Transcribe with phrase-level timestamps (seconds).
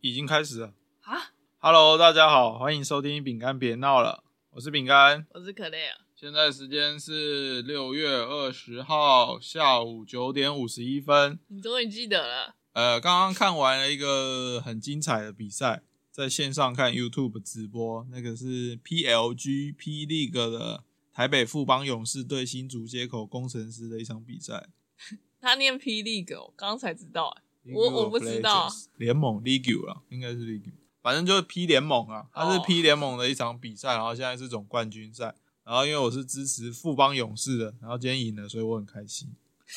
[0.00, 0.74] 已经开始了。
[1.02, 5.26] 啊，Hello，大家好，欢迎收听饼干别闹了，我是饼干。
[5.34, 5.98] 我是可乐啊。
[6.16, 11.38] 现在时间是六月二十号下午九点五十一分。
[11.48, 20.82] 你终于记得了，呃，刚刚看完了一个很精彩的比赛，在线上看 YouTube 直播，那个是 PLG P League 的
[21.12, 24.68] 台北富邦勇士对新竹街口工程师的一场比赛。
[25.42, 27.42] 他念 P League，，我刚刚才知道、欸。
[27.74, 35.34] 我我不知道联盟 League 了，应该是 League，反正就是 P 联盟啊，它是哦 P 联盟的一场比赛，然后现在是总冠军赛，
[35.64, 39.34] 然后因为我是支持富邦勇士的，然后今天赢了，所以我很开心。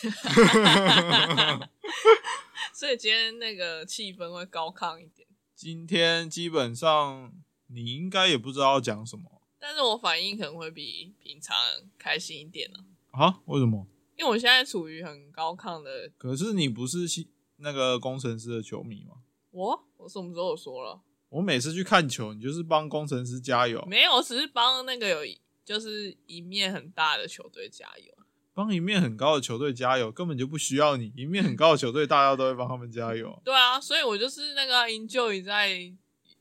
[2.73, 7.31] 所以今天那个气氛会高亢一点，今天基本上
[7.67, 11.55] 你应该也不知道要讲什么但是我反应可能会比平常
[11.97, 12.79] 开心一点呢、
[13.11, 13.39] 啊？
[13.45, 13.87] 为什么？
[14.17, 16.11] 因为我现在处于很高亢的。
[16.17, 17.29] 可是你不是西
[17.63, 19.15] 那个工程师的球迷吗？
[19.51, 21.01] 我我什么时候说了？
[21.29, 25.33] 我每次去看球，你就是帮工程师加油，没有，只是帮那个有
[25.65, 28.13] 就是一面很大的球队加油。
[28.55, 31.11] 帮一面很高的球队加油，根本就不需要你。
[31.15, 33.35] 一面很高的球队，大家都会帮他们加油。
[33.43, 35.91] 对啊，所以我就是那个 enjoy 在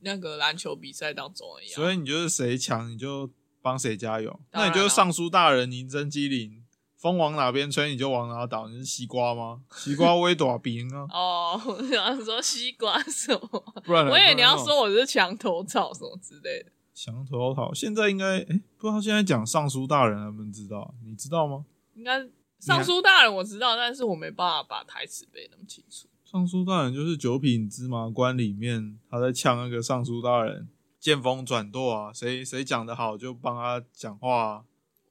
[0.00, 1.74] 那个篮球比赛当中而已、啊。
[1.74, 3.30] 所以你就是谁强你就
[3.62, 6.61] 帮谁加油，那你就是尚书大人、您真机灵，
[7.02, 8.68] 风往哪边吹你就往哪倒。
[8.68, 9.60] 你是西瓜吗？
[9.74, 13.64] 西瓜微短兵啊，哦，我想说西瓜什么？
[13.84, 16.70] 不然我以为你要说我是墙头草什么之类的。
[16.94, 17.74] 墙头草。
[17.74, 20.94] 现在应该哎、不知道现在讲尚书大人能不能知道？
[21.04, 21.64] 你知道吗？
[21.94, 22.24] 应该
[22.60, 26.06] 尚书大人我知道，但是我没办法把台词背那么清楚。
[26.24, 30.68] 尚书大人就是《九品芝麻官》里面他在呛那个尚书大人
[31.00, 34.62] 见风转舵啊，谁谁讲的好就帮他讲话啊。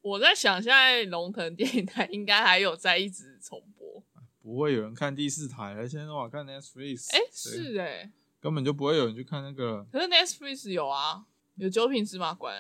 [0.02, 4.04] 我在想，现在龙腾电影台应该还有在一直重播。
[4.42, 7.16] 不会有人看第四台了，现在都往看 Netflix。
[7.16, 9.86] 哎、谁是哎、根本就不会有人去看那个。
[9.92, 11.24] 可是 Netflix 有啊，
[11.56, 12.56] 有九品芝麻官、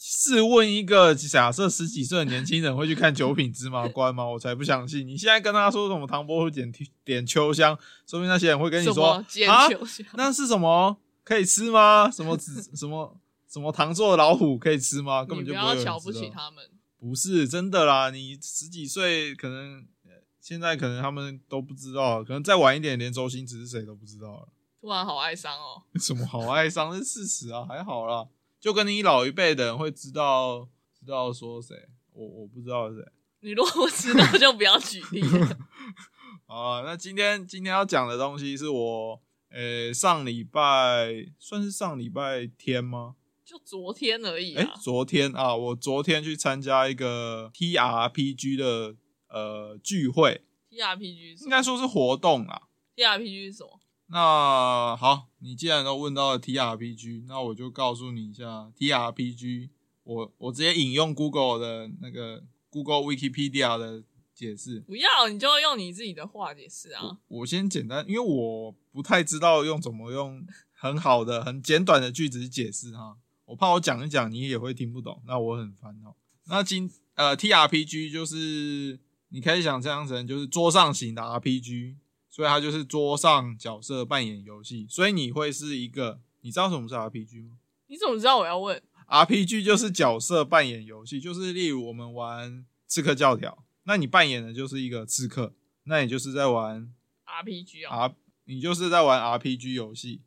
[0.00, 4.24] 试问一个假设十几岁的年轻人会去看《九品芝麻官》吗？
[4.30, 5.04] 我才不相信！
[5.04, 6.72] 你现在跟他说什么唐伯虎点
[7.04, 7.76] 点秋香，
[8.06, 9.06] 说明那些人会跟你什说
[9.48, 9.68] 啊，
[10.14, 10.96] 那是什么？
[11.24, 12.08] 可以吃吗？
[12.10, 15.24] 什么紫什么什么糖做的老虎可以吃吗？
[15.24, 16.70] 根本就不要瞧不起他们。
[16.98, 24.48] 不是真的啦，你十几岁可能呃现在可能他们都不知道，可能再晚一点连周星驰是谁都不知道了。
[24.80, 25.82] 突然好哀伤哦。
[25.98, 28.28] 什么好哀伤是事实啊，还好啦。
[28.60, 31.74] 就跟你老一辈的人会知道知道说谁，
[32.12, 33.04] 我我不知道是谁
[33.40, 35.58] 你如果知道，就不要举例了。
[36.46, 36.82] 啊。
[36.84, 39.20] 那今天今天要讲的东西是我
[39.50, 43.14] 呃、上礼拜算是上礼拜天吗？
[43.48, 44.74] 就昨天而已哎、啊。
[44.78, 48.94] 昨天啊，我昨天去参加一个 TRPG 的
[49.30, 52.68] 呃聚会，TRPG 是应该说是活动啦。
[52.94, 53.80] TRPG 是什么？
[54.08, 59.70] 那好，你既然都问到了 TRPG，那我就告诉你一下 TRPG。
[60.04, 64.02] 我我直接引用 Google 的那个 Google Wikipedia 的
[64.34, 64.80] 解释。
[64.80, 67.02] 不要，你就用你自己的话解释啊。
[67.02, 73.16] 我我先简单，因为我不太知道用怎么用很好的、很简短的句子解释哈。
[73.48, 76.14] 我怕我讲一讲你也会听不懂，那我很烦恼。
[76.48, 79.00] 那今呃 TRPG 就是
[79.30, 81.96] 你可以想象成就是桌上型的 RPG，
[82.28, 84.86] 所以它就是桌上角色扮演游戏。
[84.90, 95.54] 所以你会是一个，你知道什么是 RPG 吗你怎么知道我要问？？RPG 就是角色扮演游戏，就是例如我们玩刺客教条，那你扮演的就是一个刺客，
[95.84, 96.92] 那你就是在玩
[97.24, 100.20] RPG 啊、R，你就是在玩 RPG 游戏。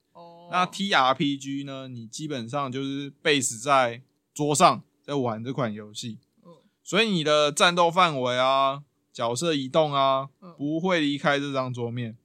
[0.51, 1.87] 哦，那 TRPG 呢？
[1.87, 4.01] 你基本上就是 base 在
[4.33, 6.51] 桌上在玩这款游戏，嗯
[6.83, 12.17] 所以你的战斗范围啊、角色移动啊，嗯不会离开这张桌面，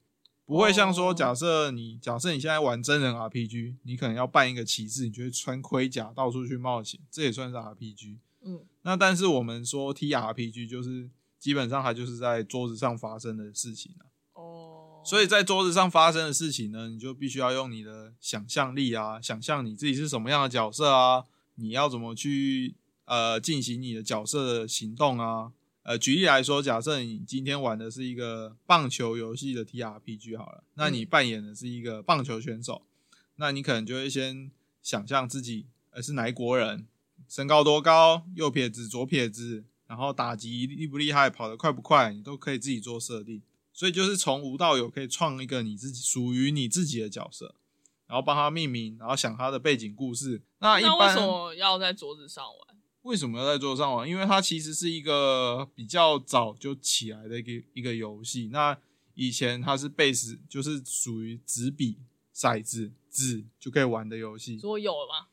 [0.45, 8.19] 不会像说，哦假设你假设你现在玩真人 RPG，你可能要扮一个骑士，你就会穿盔甲到处去冒险，这也算是 RPG。
[8.43, 14.06] 嗯，那但是我们说 TRPG 就是基本上它就是在桌子上发生的事情啊。
[15.07, 21.25] 哦，所以在桌子上发生的事情呢，你就必须要用你的想象力啊，想象你自己是什么样的角色啊，
[21.55, 22.75] 你要怎么去
[23.05, 25.53] 呃进行你的角色的行动啊。
[25.85, 32.83] 呃，举例来说，假设你今天玩的是一个棒球游戏的 TRPG 好了，那你嗯扮演的是一个棒球选手，
[33.37, 34.51] 那你可能就会先
[34.83, 36.85] 想象自己呃是哪一国人，
[37.29, 43.41] 身高多高，右撇子、左撇子，然后打击厉不厉害，跑得快不快，你都可以自己做设定。
[43.77, 47.55] 所以就是从无到有，可以创一个你自己属于你自己的角色，
[48.07, 50.41] 然后帮他命名，然后想他的背景故事。
[50.61, 52.79] 那一那为般什么要在桌子上玩？
[53.03, 54.09] 为什么要在桌上玩？
[54.09, 58.49] 因为它其实是一个比较早就起来的一个一个游戏。
[58.51, 58.79] 那
[59.13, 61.99] 以前它是 base 就是属于纸笔
[62.35, 64.59] 骰子、纸就可以玩的游戏。
[64.59, 65.27] 桌游吗？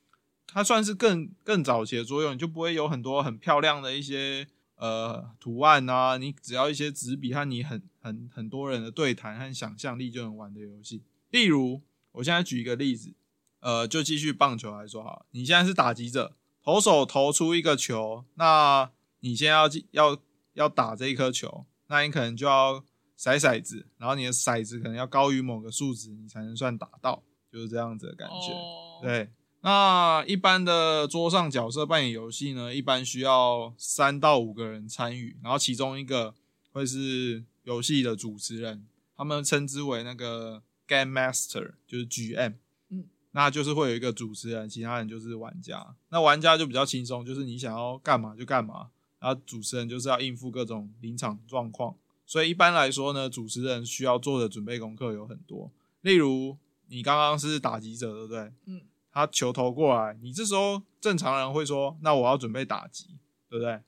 [0.45, 11.01] 它算是更更早期的桌游，你就不会有很多很漂亮的一些呃图案啊，你只要一些纸笔和你很很很多人的对谈和想象力就能玩的游戏。
[11.29, 13.13] 例如，我现在举一个例子，
[13.61, 18.91] 呃，就继续棒球来说哈，你现在是打击者，投手投出一个球，那
[19.21, 20.21] 你现在要要
[20.53, 22.83] 要打这一颗球，那你可能就要
[23.17, 28.51] 骰骰子，然后你的骰子可能要高于某个数值，你才能算打到，就是这样子的感觉。
[28.51, 29.29] 哦，对，
[29.61, 36.35] 那一般的桌上角色扮演游戏呢，一般需要三到五个人参与，然后其中一个
[36.73, 42.55] 会是游戏的主持人，他们称之为那个 Game Master，就是 GM。
[42.89, 45.95] 嗯，那就是会有一个主持人，其他人就是玩家。
[46.09, 48.89] 那玩家就比较轻松，就是你想要干嘛就干嘛，
[49.19, 51.95] 然后主持人就是要应付各种临场状况。
[52.25, 55.71] 所以一般来说呢，主持人需要做的准备功课有很多，
[56.01, 56.57] 例如
[56.87, 58.51] 你刚刚是打击者，对不对？
[58.65, 58.81] 嗯，
[59.11, 63.07] 他球投过来，你这时候正常人会说，那我要准备打击，
[63.49, 63.81] 对不对？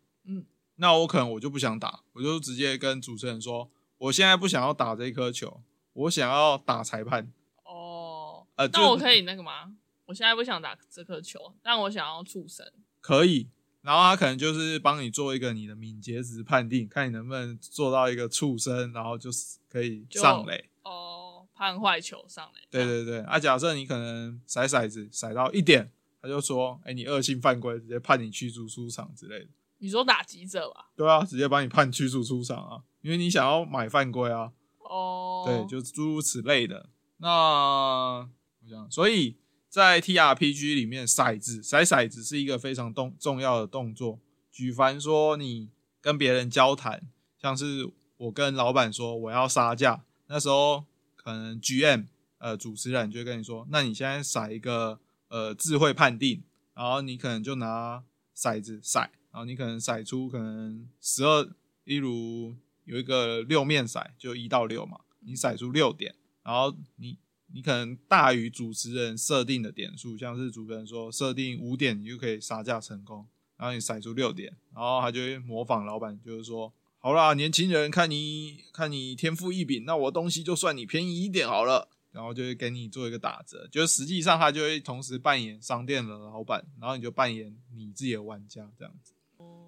[0.76, 5.62] 嗯，那我可能我就不想打，我就直接跟主持人说，我现在不想要打这颗球，
[5.94, 7.32] 我想要打裁判。
[7.64, 9.76] 哦，呃，那我可以那个吗？
[10.06, 12.72] 我现在不想打这颗球，但我想要触身。
[13.02, 13.48] 可以，
[13.82, 20.70] 然后他可能就是帮你做一个你的敏捷值判定，看你能不能做到一个触身，然后就是可以上垒。
[20.84, 22.62] 哦，判坏球上垒。
[22.70, 25.92] 对对对，啊，假设你可能甩骰子甩到一点，
[26.22, 29.48] 他就说，哎、你恶性犯规，直接判你驱逐出场之类的。
[29.78, 30.88] 你说打击者吧？
[30.96, 34.52] 对啊，直接把你判驱逐出场啊，因为你想要买犯规啊。
[34.80, 36.90] 哦，对，就诸如此类的。
[37.18, 38.30] 那我
[38.70, 39.38] 想，所以
[39.70, 44.20] 在 TRPG 里面，骰子骰骰子是一个非常动重要的动作。
[44.52, 45.70] 举凡说你
[46.00, 47.08] 跟别人交谈，
[47.42, 50.86] 像是我跟老板说我要杀价，那时候
[51.16, 52.06] 可能 GM
[52.38, 56.44] 呃主持人就会跟你说，那你现在骰一个呃智慧判定，
[56.74, 58.04] 然后你可能就拿
[58.36, 61.44] 骰子骰，然后你可能骰出可能十二，
[61.84, 62.56] 例如
[62.86, 67.18] 有一个六面骰，就一到六嘛，你骰出六点，然后你
[67.54, 73.28] 你可能大于主持人设定的点数，像是主持人说设定五点，你就可以杀价成功，
[73.58, 81.90] 然后你骰出六点，然后他就会模仿老板，就是说，好啦，年轻人，看你看你天赋异禀，那我东西就算你便宜一点好了。
[82.14, 89.12] 然后就会给你做一个打折，就实际上他就会同时扮演商店的老板，然后你就扮演你自己的玩家这样子。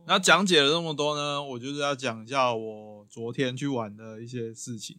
[0.07, 4.97] 哦那讲解了这么多呢，我就是要讲一下我昨天去玩的一些事情。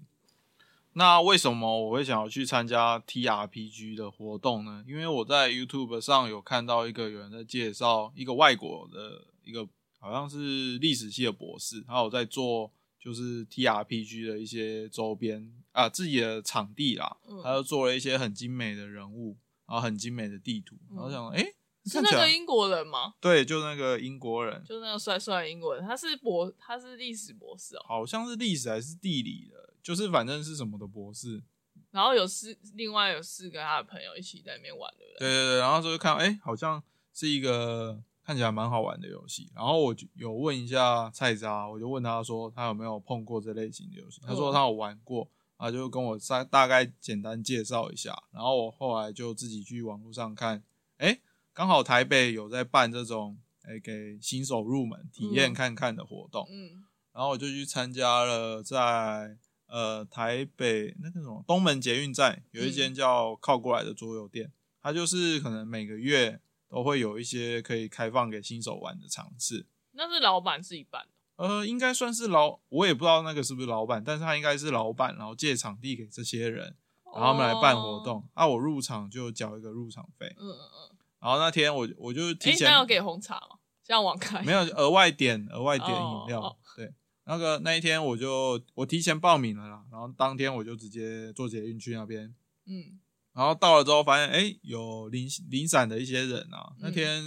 [0.92, 4.84] 那为什么我会想要去参加 TRPG 的活动呢？
[4.86, 9.66] 因为我在 YouTube 上有看到一个有人在介绍一个外国的一个
[9.98, 12.70] 好像是历史系的博士，他有在做
[13.00, 21.54] 就是 TRPG 的一些周边啊自己的场地啦，嗯他就做了一些很精美的人物，然后很精美的地图，然后想诶，
[21.88, 23.14] 是那个英国人吗？
[23.20, 27.80] 对，就那个英国人，就那个帅帅的英国人，他是博，他是历史博士哦。
[27.86, 31.42] 好像是历史还是地理的，就是反正是什么的博士。
[31.90, 35.26] 然后有四，另外有四个他的朋友一起在那边玩，对不对？
[35.26, 36.82] 对对对，然后就看，哎、好像
[37.14, 39.50] 是一个看起来蛮好玩的游戏。
[39.54, 48.14] 然后我就有问一下菜渣，我就问他说他有没有碰过这类型的游戏，他说他有玩过，啊，就跟我大大概简单介绍一下。
[48.32, 50.62] 然后我后来就自己去网络上看，
[50.98, 51.18] 哎、
[51.58, 56.46] 刚好台北有在办这种，哎、给新手入门体验嗯看看的活动。
[56.48, 59.36] 嗯，然后我就去参加了在
[59.66, 69.66] 呃台北那个什么东门捷运站有一间叫靠过来的桌游店，它就是可能每个月都会有一些可以开放给新手玩的尝试。
[69.90, 71.44] 那是老板自己办的。
[71.44, 76.76] 呃，应该算是老，我也不知道那个是不是老板，但是他应该是老板，然后借场地给这些人，
[77.12, 78.18] 然后他们来办活动。
[78.18, 78.24] 哦。
[78.34, 80.97] 啊，我入场就交一个入场费，嗯嗯嗯。
[81.20, 83.58] 然后那天我我就提哎，前那有给红茶吗？
[83.82, 84.42] 像网开。
[84.42, 86.92] 没有额外点额外点饮料，对，
[87.24, 92.34] 那个那一天我就我提前报名了啦，然后当天我就直接坐捷运去那边，
[92.66, 93.00] 嗯。
[93.32, 96.92] 然后到了之后发现，哎、有零零散的一些人啊，那嗯。
[96.92, 97.22] 天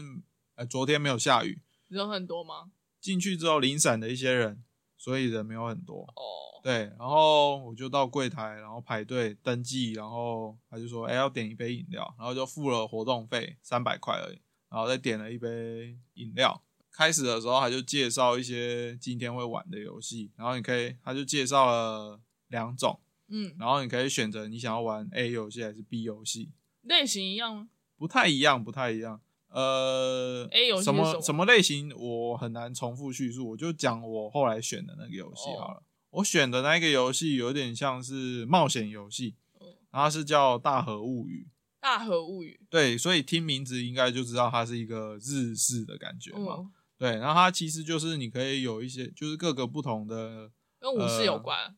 [0.56, 2.72] 呃昨天没有下雨，人很多吗？
[3.00, 4.64] 进去之后零散的一些人，
[5.02, 14.40] 所以人没有很多，哦，对，然后我就到柜台，然后排队登记，然后他就说，哎、要点一杯饮料，然后就付了活动费三百块而已，
[14.70, 16.62] 然后再点了一杯饮料。
[16.92, 26.52] 开始的时候他就介绍一些今天会玩的游戏，然后你可以，他就介绍了两种，嗯，然后你可以选择你想要玩 A 游戏还是 B 游戏，
[26.84, 27.70] 类型一样吗？
[27.98, 29.20] 不太一样，不太一样。
[29.52, 35.84] 呃 A 游戏什什么么什么类型我很难重复叙述，我就讲我后来选的那个游戏哦好了。
[36.10, 41.48] 我选的那个游戏有点像是冒险游戏，嗯然后它是叫《大河物语》。
[41.82, 46.58] 大河物语，对，所以听名字应该就知道它是一个日式的感觉嘛。
[46.60, 51.76] 嗯，对，然后它其实就是你可以有一些，就是各个不同的，跟武士有关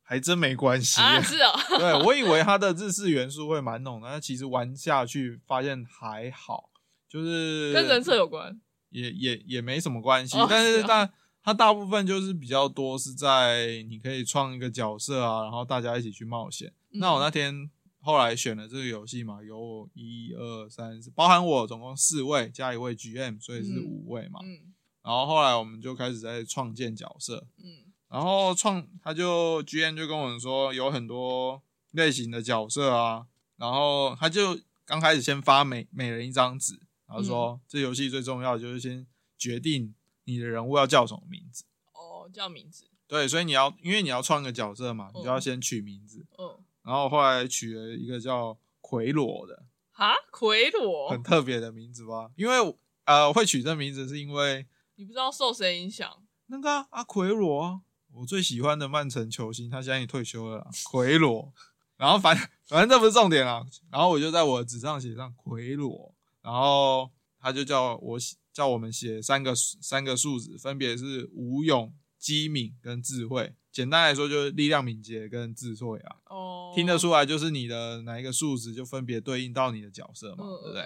[0.00, 1.00] 还真没关系。
[1.00, 1.20] 啊？
[1.20, 6.70] 是哦，对我以为它的日式元素会蛮浓的，但其实玩下去发现还好，
[7.08, 8.60] 就是跟人设有关。
[8.90, 10.38] 也也也没什么关系。
[10.38, 16.72] 哦但是是哦但它大部分就是比较多是在你可以创一个角色啊，然后大家一起去冒险。
[16.92, 17.70] 嗯那我那天
[18.00, 24.40] 后来选了这个游戏嘛，有我一二三四，包含我总共四位加一位 GM，所以是嗯五位嘛。
[24.42, 24.72] 嗯
[25.02, 31.60] 然后后来我们就开始在创建角色，嗯然后创他就 GM 就跟我们说有很多
[31.92, 39.06] 类型的角色啊，然后他就刚开始先发每每人一张纸，然后说、嗯这游戏最重要的就是先
[39.38, 39.94] 决定
[40.24, 41.64] 你的人物要叫什么名字。
[41.92, 42.88] 哦，叫名字。
[43.06, 46.26] 对，所以你要因为你要创个角色嘛，你就要嗯先取名字。
[46.38, 52.30] 嗯，然后后来取了一个叫奎罗的，啊，奎罗很，特别的名字吧？
[52.36, 56.10] 因为呃会取这名字是因为你不知道受谁影响？
[56.46, 57.80] 那个啊阿奎罗啊，
[58.12, 61.52] 我最喜欢的曼城球星，他现在也退休了啦，奎罗。
[61.96, 62.36] 然后反
[62.66, 66.14] 反正这不是重点啦，然后我就在我的纸上写上奎罗，
[66.46, 67.10] 然后
[67.40, 73.52] 他就叫我写叫我们写三个三个数字，分别是武勇、机敏跟智慧。
[73.72, 76.16] 简单来说就是力量、敏捷跟智慧啊。
[76.26, 80.84] 哦，听得出来就是你的哪一个数值就分别对应到你的角色嘛，嗯，对不对？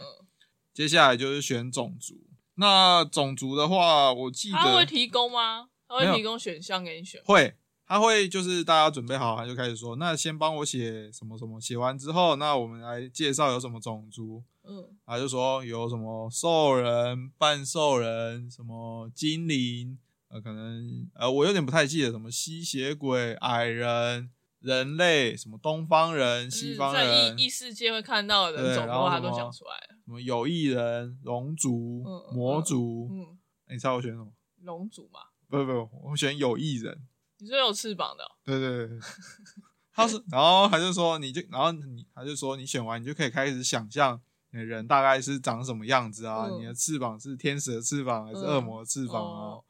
[0.73, 2.15] 接下来就是选种族。
[2.55, 5.69] 那种族的话，我记得他会提供吗？
[5.87, 7.25] 他会提供选项给你选吗。
[7.27, 7.55] 会，
[7.87, 14.43] 他会就是大家准备好，他就开始说，那先帮我写什么什么，写完之后，那我们来介绍有什么种族。
[14.71, 14.97] 嗯。
[15.05, 19.99] 他就说有什么兽人、半兽人、什么精灵，
[20.29, 27.05] 呃，可能呃我有点不太记得，什么吸血鬼、矮人、人类，什么东方人、西方人。
[27.05, 29.97] 在异异世界会看到的人种的话，他都对然后什么讲出来了。
[30.05, 33.39] 什么有翼人、龙族、魔族，嗯，
[33.75, 34.33] 你猜我选什么？
[34.63, 37.07] 龙族嘛，不不不，我选有翼人。
[37.39, 38.99] 你说有翅膀的哦，对对对，
[39.95, 44.21] 他是，然后他就说，你就，然后你，他就说，你选完，你就可以开始想象
[44.53, 46.47] 你的人大概是长什么样子啊？
[46.51, 49.41] 嗯你的翅膀是天使的翅膀还是嗯恶魔的翅膀啊？
[49.55, 49.65] 哦，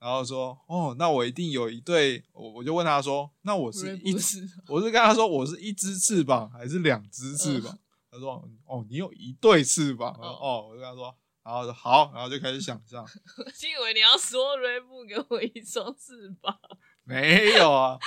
[0.00, 7.78] 然后说，哦，那我一定有一对，我我就问他说，那我是一只，我是跟他说，我是一只翅膀还是两只翅膀？
[8.10, 10.14] 他说，哦，你有一对翅膀。
[10.18, 13.02] 我说嗯哦，我就跟他说，然后说好，然后就开始想象，
[13.38, 16.56] 我以为你要说瑞布给我一双翅膀。
[17.04, 17.98] 没有啊。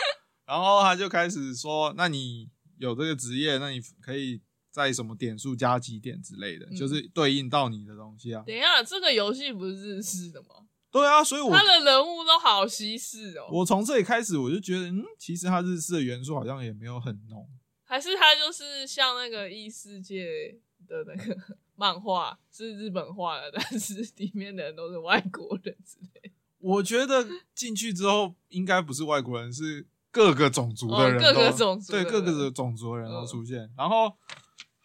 [0.46, 4.42] 然后他就开始说，那你有这个职业，那你可以
[4.78, 8.44] 在什么点数加几点之类的，嗯就是对应到你的东西啊。
[8.46, 10.68] 等一下，这个游戏不是日式的吗？
[10.92, 17.48] 对啊，所以我他的人物都好西式哦，我从这里开始，我就觉得，嗯，其实它日式的元素好像也没有很浓。
[17.84, 20.56] 还是他就是像那个异世界
[20.88, 21.38] 的那个
[21.76, 26.36] 漫画是日本画的，但是里面的人都是外国人之类的。
[26.60, 33.72] 我觉得进去之后，应该不是外国人，是各个种族的哦人都、各个种族的对人各个种族的人都嗯出现。
[33.78, 34.12] 然后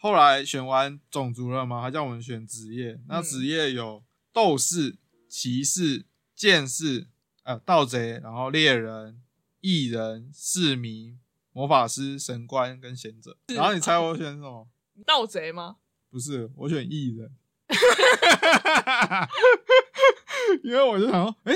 [0.03, 3.01] 后来选完种族了嘛，他叫我们选职业。
[3.07, 4.97] 那嗯职业有斗士、
[5.29, 7.07] 骑士、剑士、
[7.45, 9.23] 呃盗贼，然后猎人、
[9.61, 11.21] 艺人、市民、
[11.53, 13.39] 魔法师、神官跟贤者。
[13.55, 14.67] 然后你猜我选什么？
[15.07, 15.77] 盗贼吗？
[16.11, 17.31] 不是，我选艺人，
[20.65, 21.55] 因为我就想说，哎、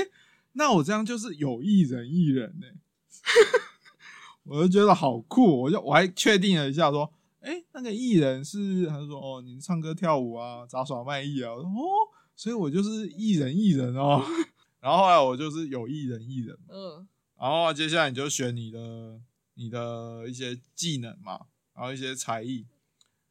[0.53, 2.67] 那我这样就是有艺人艺人呢、
[4.43, 7.11] 我就觉得好酷，我就我还确定了一下，说，
[7.47, 11.73] 哎、那个艺人是，他就说，哦，你是唱歌跳舞啊，杂耍卖艺啊，我说，哦，
[12.35, 14.21] 所以我就是艺人艺人哦。
[14.79, 17.07] 然后后来我就是有艺人艺人，嗯，
[17.39, 19.19] 然后接下来你就选你的
[19.55, 22.65] 你的一些技能嘛，然后一些才艺，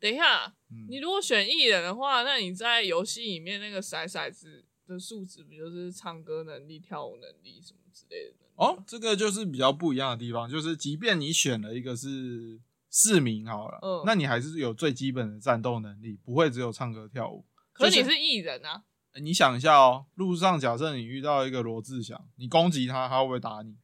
[0.01, 8.47] 等一下，嗯，你如果选艺人的话，那你在游戏里面那个骰骰子的数值不就是唱歌能力、跳舞能力什么之类的？
[8.57, 12.59] 哦，这个就是比较不一样的地方，就是即便你选了一个是
[12.99, 17.45] 市民好了，嗯那你还是有最基本的战斗能力，不会只有唱歌跳舞。
[17.75, 18.81] 可是你是艺人啊，
[19.13, 23.75] 呃你想一下哦，路上假设你遇到一个罗志祥，你攻击他，他会不会打你？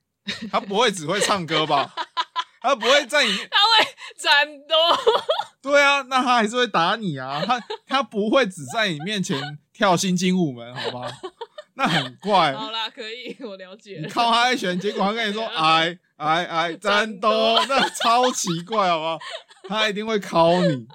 [0.50, 1.95] 他不会只会唱歌吧？
[2.62, 4.75] 他不会在你他会战斗。
[5.61, 7.45] 对啊，那他还是会打你啊。
[7.45, 11.12] 他他不会只在你面前跳新精武门，好吧？
[11.75, 12.54] 那很怪。
[12.54, 14.02] 好啦，可以，我了解了。
[14.02, 19.19] 你靠他一拳，结果他跟你说 哎哎哎战斗战，那超奇怪，好不好？
[19.69, 20.87] 他一定会考你，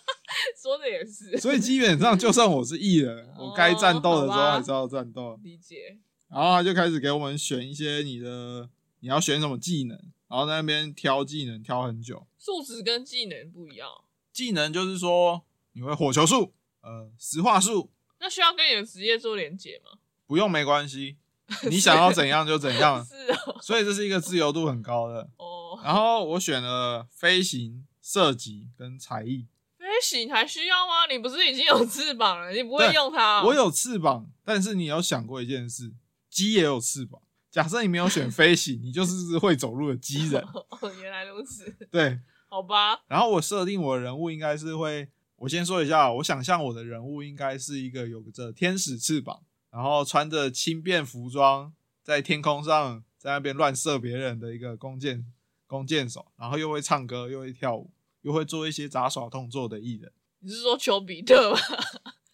[0.62, 5.38] 说的也是，所以基本上就算我是艺人，哦我该战斗的时候还是要战斗。
[5.42, 5.98] 理解。
[6.28, 8.68] 然后他就开始给我们选一些你的
[9.00, 9.96] 你要选什么技能，
[10.28, 12.26] 然后在那边挑技能挑很久。
[12.38, 13.88] 数值跟技能不一样，
[14.32, 15.42] 技能就是说
[15.72, 19.98] 你会火球术，呃，石化术，那需要跟你的职业做连接吗？
[20.26, 21.16] 不用没关系，
[21.70, 23.04] 你想要怎样就怎样。
[23.06, 25.28] 是哦，所以这是一个自由度很高的。
[25.36, 29.46] 哦，然后我选了飞行、射击跟才艺。
[29.78, 31.06] 飞行还需要吗？
[31.10, 32.50] 你不是已经有翅膀了？
[32.50, 35.92] 你不会用它哦、我有翅膀，但是你有想过一件事，
[36.28, 37.20] 鸡也有翅膀。
[37.50, 40.42] 假设你没有选飞行，你就是 会走路的鸡人。
[40.42, 49.40] 哦，原来如此，对，好吧，然后我设定我的人物应该是会，我先说一下，我想象我的人物应该是一个有着天使翅膀，
[49.76, 51.70] 然后穿着轻便服装，
[52.02, 55.22] 在天空上在那边乱射别人的一个弓箭
[55.66, 57.92] 弓箭手，然后又会唱歌，又会跳舞，
[58.22, 60.10] 又会做一些杂耍动作的艺人。
[60.38, 61.58] 你是说丘比特吗？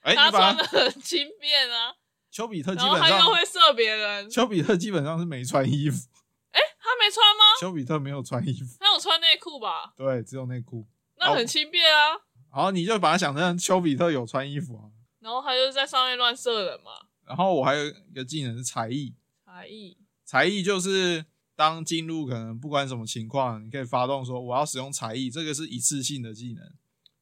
[0.02, 1.96] 哎、他穿的很轻便啊，
[2.30, 4.30] 丘比特基然后他本上又会射别人。
[4.30, 6.06] 丘比特基本上是没穿衣服，
[6.52, 7.42] 哎他没穿吗？
[7.60, 9.92] 丘比特没有穿衣服，他有穿内裤吧？
[9.96, 10.86] 对，只有内裤。
[11.16, 12.12] 那很轻便啊。
[12.54, 14.86] 然后你就把它想成丘比特有穿衣服啊。
[15.18, 16.92] 然后他就在上面乱射人嘛。
[17.32, 21.24] 然后我还有一个技能是才艺，才艺才艺就是
[21.56, 26.62] 当进入可能不管什么情况，你可以发动说我要使用才艺，这个是一次性的技能，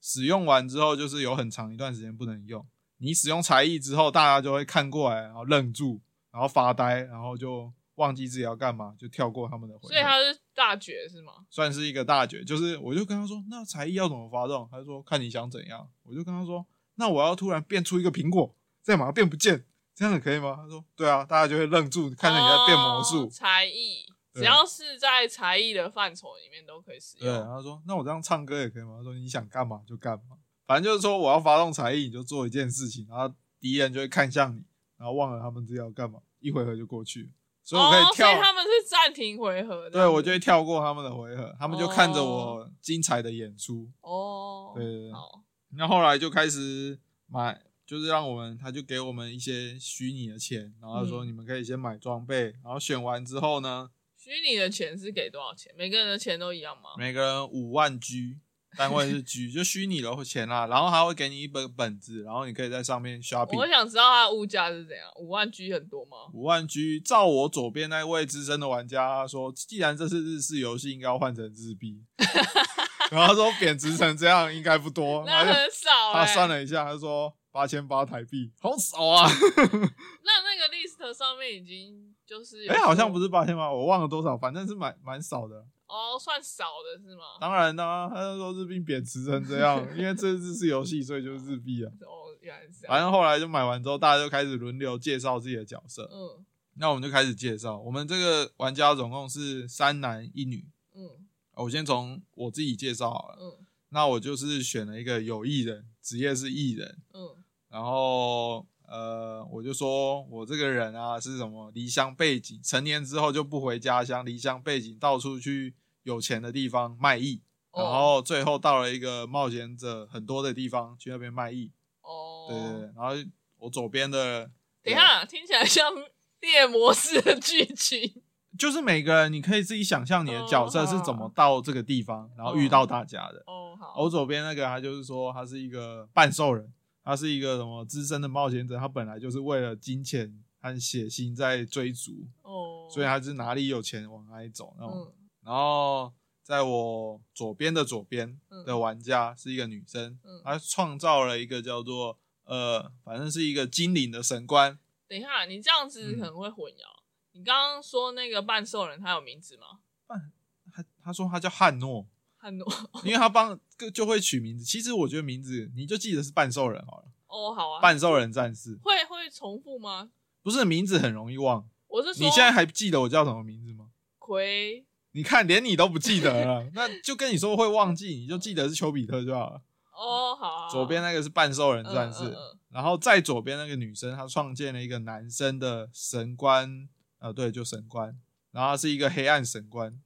[0.01, 2.67] 使用完之后就是有很长一段时间不能用。
[2.99, 6.01] 你使用才艺之后，大家就会看过来，然后愣住，
[6.33, 9.89] 然后发呆，然后就忘记自己要干嘛，就跳过他们的回合。
[9.89, 11.33] 所以他是大绝是吗？
[11.49, 14.69] 算是一个大绝，就是我就跟他说，那才艺要怎么发动？
[14.71, 15.89] 他就说看你想怎样。
[16.03, 19.65] 我就跟他说，那我要突然变出一个苹果，再马上变不见，
[20.01, 20.57] 这样子可以吗？
[20.57, 23.27] 他说对啊，大家就会愣住，看着你在变魔术。
[23.27, 27.47] 哦才艺只要是在才艺的范畴里面都可以使对，然用。
[27.47, 28.95] 对他说那我这样唱歌也可以吗？
[28.97, 33.31] 他说你想干嘛就干嘛，反正就是说我要发动才艺，你就做一件事情，然后
[33.61, 34.63] 敌人就会看向你，
[34.97, 37.31] 然后忘了他们自己要干嘛，一回合就过去。
[37.63, 39.91] 所以我可哦，以跳，所以他们是暂停回合的。
[39.91, 43.87] 对我就会跳过他们的回合，他们就看着我精彩的演出。
[44.01, 45.43] 哦，对对对好，
[45.77, 55.75] 那后来就开始买，就是让我们，他就给我们一些虚拟的钱，然后他说嗯你们可以先买装备，然后选完之后呢，虚拟的钱是给多少钱？
[55.77, 56.91] 每个人的钱都一样吗？
[56.97, 58.39] 每个人五万 G，
[58.79, 63.57] 单位是 G， 就虚拟的钱啦，然后还会给你一本本子，然后你可以在上面我 shopping。
[63.59, 66.17] 我想知道它的物价是怎样，五万 G 很多吗？
[66.33, 72.05] 五万 G，照我左边那位资深的玩家他说，既然这是日式游戏，应该要换成日币。
[73.11, 79.29] 然后他说贬值成这样应该不多， 那很少他哎、算了一下，他说八千八台币，好少啊。
[79.29, 85.67] 那那个 list 上面已经就是有哎、好像不是八千八，我忘了多少，反正是蛮蛮少的。
[85.87, 87.23] 哦，算少的是吗？
[87.41, 91.91] 当然呢、他就说日币贬值成这样， 因为这次是游戏，所以就是日币啊。
[92.03, 92.87] 哦，原来是。
[92.87, 96.09] 反正后来就买完之后，大家就开始轮流介绍自己的角色。
[96.13, 100.65] 嗯那我们就开始介绍，我们这个玩家总共是三男一女。
[100.95, 103.37] 嗯我先从我自己介绍好了。
[103.41, 107.40] 嗯那我就是选了一个有艺人，职业是艺人，嗯
[107.71, 117.83] 然后呃，我就说我这个人啊是什么离乡背景，成年之后就不回家乡，离乡背景到处去有钱的地方卖艺，哦。
[117.85, 121.71] 然后最后到了一个冒险者很多的地方去那边卖艺，
[122.03, 123.11] 哦，对对对，然后
[123.59, 124.51] 我左边的
[124.83, 125.93] 等一下，听起来像
[126.41, 128.23] 猎魔式的剧情。
[128.59, 133.45] 就是每个人你可以自己想象你的角色是怎么到这个地方，然后遇到大家的。
[133.47, 136.71] 哦，好，我左边那个他就是说他是一个半兽人，
[137.03, 144.97] 他是一个什么资深的冒险者，他本来就是为了金钱和血腥在追逐，哦，所以他是哪里有钱往哪里走那种。
[145.09, 156.85] 嗯然后在我左边的左边嗯的玩家是一个女生，嗯，她创造了一个叫做呃，反正是一个精灵的神官，等一下，你这样子嗯可能会混淆。
[157.33, 159.81] 你刚刚说那个半兽人他有名字吗？
[160.07, 160.31] 半
[160.71, 162.07] 他他说他叫汉诺，
[162.41, 162.67] 汉诺。
[163.05, 163.59] 因为他帮
[163.93, 164.65] 就会取名字。
[164.65, 167.81] 其实我觉得名字你就记得是半兽人好了，哦，好啊。
[167.81, 170.11] 半兽人战士会会重复吗？
[170.43, 171.69] 不是名字很容易忘。
[171.87, 173.91] 我是说，你现在还记得我叫什么名字吗？
[174.19, 179.61] 葵你看，连你都不记得了，那就跟你说会忘记，你就记得是丘比特就好了。
[179.93, 180.69] 哦，好啊。
[180.71, 188.17] 左边那个是半兽人嗯战士，嗯嗯然后再左边那个女生，她创建了一个男生的神官，呃，对，就神官，
[188.53, 189.99] 然后是一个黑暗神官，黑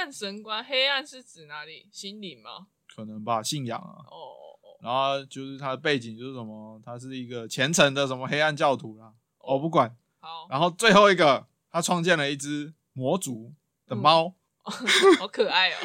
[0.00, 1.86] 暗神官，黑暗是指哪里？
[1.92, 2.68] 心灵吗？
[2.88, 4.00] 可能吧，信仰啊。
[4.10, 9.94] 哦哦哦，然后就是他的背景就是什么，他是一个虔诚的什么黑暗教徒啦，我不管。
[10.20, 13.52] 好，然后最后一个，他创建了一只魔族
[13.86, 14.34] 的猫，
[14.64, 15.76] 好可爱哦。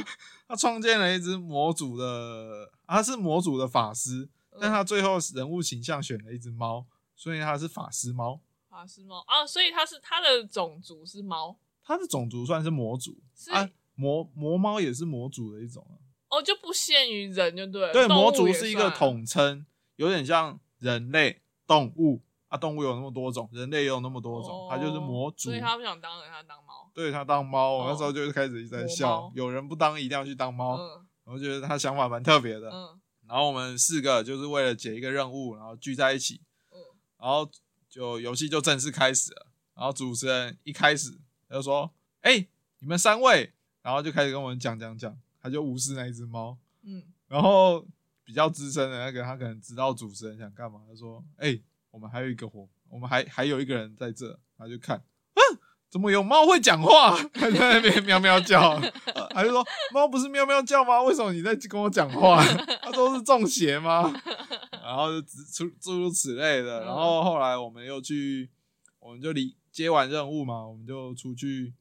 [0.47, 4.30] 他创建了一只魔族的，他是魔族的法师，
[4.62, 6.86] 但他最后人物形象选了一只猫，
[7.17, 8.39] 所以他是法师猫。
[8.69, 15.95] 法师猫啊，所以他是他的种族是猫，他的种族算是魔族是啊，魔魔猫也是魔族的一种啊。
[16.29, 17.93] 哦，就不限于人就对了。
[17.93, 25.60] 对，魔族是一个统称，有点像人类、动物啊，动物有那么多种，人类也有那么多种，它就是魔族哦所以。
[25.60, 26.91] 他不想当人，他当猫。
[26.93, 32.69] 对他当猫，我哦那时候就开始一直在笑，有人不当一定要去当猫，嗯我觉得他想法蛮特别的。
[32.69, 36.77] 嗯然后我们四个就是为了解一个任务，然后聚在一起，嗯，
[37.17, 37.49] 然后
[37.89, 39.47] 就游戏就正式开始了。
[39.73, 41.17] 然后主持人一开始
[41.49, 42.47] 他就说：“哎、
[42.79, 43.53] 你们三位。”
[43.86, 46.58] 然后就开始跟我们讲讲讲，他就无视那一只猫。
[46.82, 47.86] 嗯，然后
[48.24, 51.56] 比较资深的那个，他可能知道主持人想干嘛，他说：“哎、
[51.91, 55.41] 我们还有一个活，我们还还有一个人在这。”他就看，啊，
[55.88, 57.15] 怎么有猫会讲话？
[57.32, 58.71] 他在那边喵喵叫，
[59.13, 61.04] 呃他就说：“猫不是喵喵叫吗？
[61.04, 62.43] 为什么你在跟我讲话？”
[62.82, 64.12] 他说：“是中邪吗？”
[64.82, 66.84] 然后就诸诸诸如此类的。
[66.86, 68.50] 然后后来我们又去，
[68.98, 71.74] 我们就离接完任务嘛，我们就出去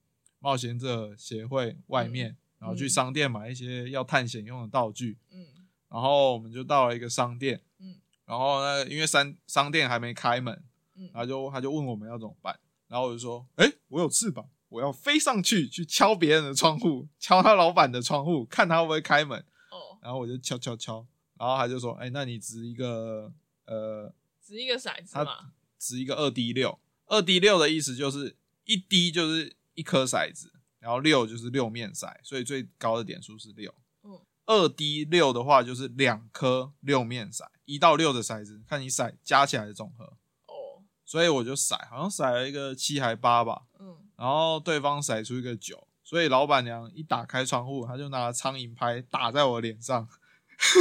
[0.44, 5.16] 冒险者协会外面，然后去嗯商店买一些要探险用的道具。
[5.32, 5.46] 嗯
[5.88, 10.62] 然后我们就到了一个商店，嗯然后呢，因为商商店还没开门，
[10.96, 19.38] 嗯然后就他就问我们要怎么办，然后我就说，哎，我有翅膀，我要飞上去去敲别人的窗户，敲他老板的窗户，看他会不会开门。
[19.70, 21.06] 哦，然后我就敲敲敲，
[21.38, 23.32] 然后他就说，哎，那你掷一个
[23.64, 25.52] 呃，值一个骰子他嘛。
[25.78, 33.74] 掷一个二 D 六，二 D 六的意思就是一滴就是一颗骰子，然后六就是六面骰，所以最高的点数是六。
[34.02, 40.04] 嗯二 D 六的话就是两颗六面骰，一到六的骰子，看你骰加起来的总和。
[40.04, 50.06] 哦，所以我就骰，好像骰了一个七还八吧，嗯然后对方骰出一个九，所以老板娘一打开窗户，她就拿苍蝇拍打在我脸上，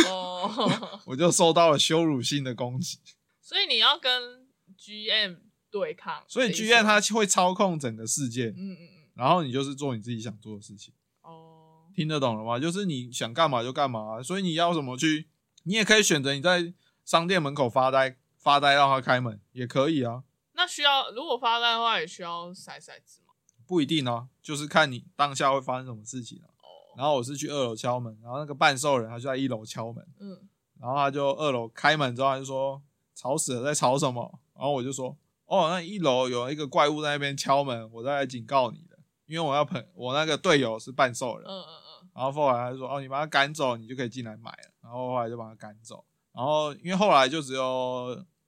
[0.10, 3.00] 哦， 我就受到了羞辱性的攻击。
[3.42, 4.46] 所以你要跟
[4.78, 5.38] GM
[5.74, 10.94] 对抗，所以的意思 G N 吗他会操控整个世界，嗯嗯嗯，然后你就是做你自己想做的事情。
[11.24, 12.60] 哦，听得懂了吗？
[12.60, 15.28] 就是你想干嘛就干嘛，所以你要怎么去，
[15.64, 16.72] 你也可以选择你在
[17.04, 23.34] 商店门口发呆，发呆让他开门也可以啊，那需要如果发呆的话，也需要骰骰子吗？
[23.66, 26.48] 不一定啊，就是看你当下会发生什么事情啊。
[26.62, 30.38] 哦，然后我是去二楼敲门，然后那个半兽人他就在一楼敲门，嗯
[30.80, 32.82] 然后他就二楼开门之后他就说
[33.16, 34.40] 吵死了，在吵什么？
[34.54, 35.16] 然后我就说
[35.54, 46.04] 哦，那一楼有一个怪物在那边敲门，我在来警告你的，因为我要朋我那个队友是半兽人嗯，嗯嗯，然后后来他就说：“哦，你把他赶走，你就可以进来买了。”然后后来就把他赶走。
[46.32, 47.64] 然后因为后来就只有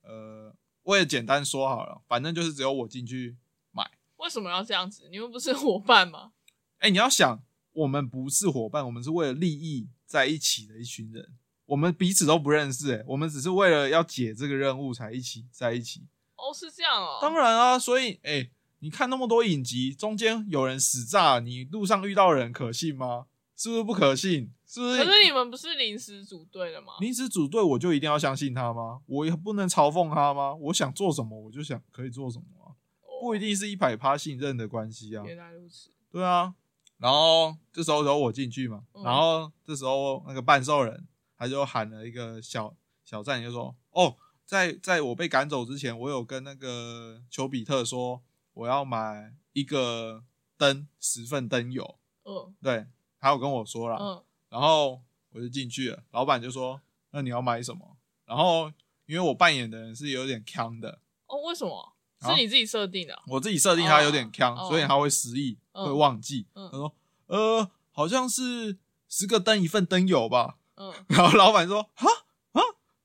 [0.01, 3.37] 呃，我也简单说好了，反正就是只有我进去
[3.71, 3.87] 买。
[4.17, 5.07] 为什么要这样子？
[5.11, 6.31] 你们不是伙伴吗？
[6.79, 11.33] 哎，你要想，我们不是伙伴，我们是为了利益在一起的一群人。
[11.67, 16.07] 我们彼此都不认识，哎，我们只是为了要解这个任务才一起在一起。
[16.45, 17.17] 哦，是这样哦。
[17.21, 23.25] 当然啊，所以哎，你看那么多影集，中间有人死炸，你路上遇到人可信吗？
[23.55, 24.51] 是不是不可信？
[24.67, 25.03] 是不是？
[25.03, 26.93] 可是你们不是临时组队的吗？
[26.99, 28.99] 临时组队，我就一定要相信他吗？
[29.05, 30.53] 我也不能嘲讽他吗？
[30.55, 35.23] 我想做什么，我就想可以做什么啊，哦不一定是一百趴信任的关系啊。
[35.25, 35.89] 原来如此。
[36.11, 36.53] 对啊，
[36.97, 48.21] 然后这时候由我进去嘛，嗯然后这时候那个半兽人他就喊了一个小小站，就说：“哦，在在我被赶走之前，我有跟那个丘比特说，
[48.53, 50.23] 我要买一个
[50.57, 51.97] 灯，十份灯油。
[52.23, 52.87] 嗯对，
[53.19, 56.81] 他有跟我说了，嗯然后我就进去了，老板就说
[57.11, 58.71] ：“那你要买什么？”然后
[59.05, 61.93] 因为我扮演的人是有点坑的，哦，为什么？
[62.19, 63.21] 啊是你自己设定的哦？
[63.27, 66.47] 我自己设定他有点坑，哦所以他会失忆，嗯会忘记。
[66.53, 66.95] 嗯他说
[67.27, 68.77] ：“呃，好像是
[69.09, 70.57] 十个灯一份灯油吧。
[70.75, 72.24] 嗯”然后老板说：“哈啊。”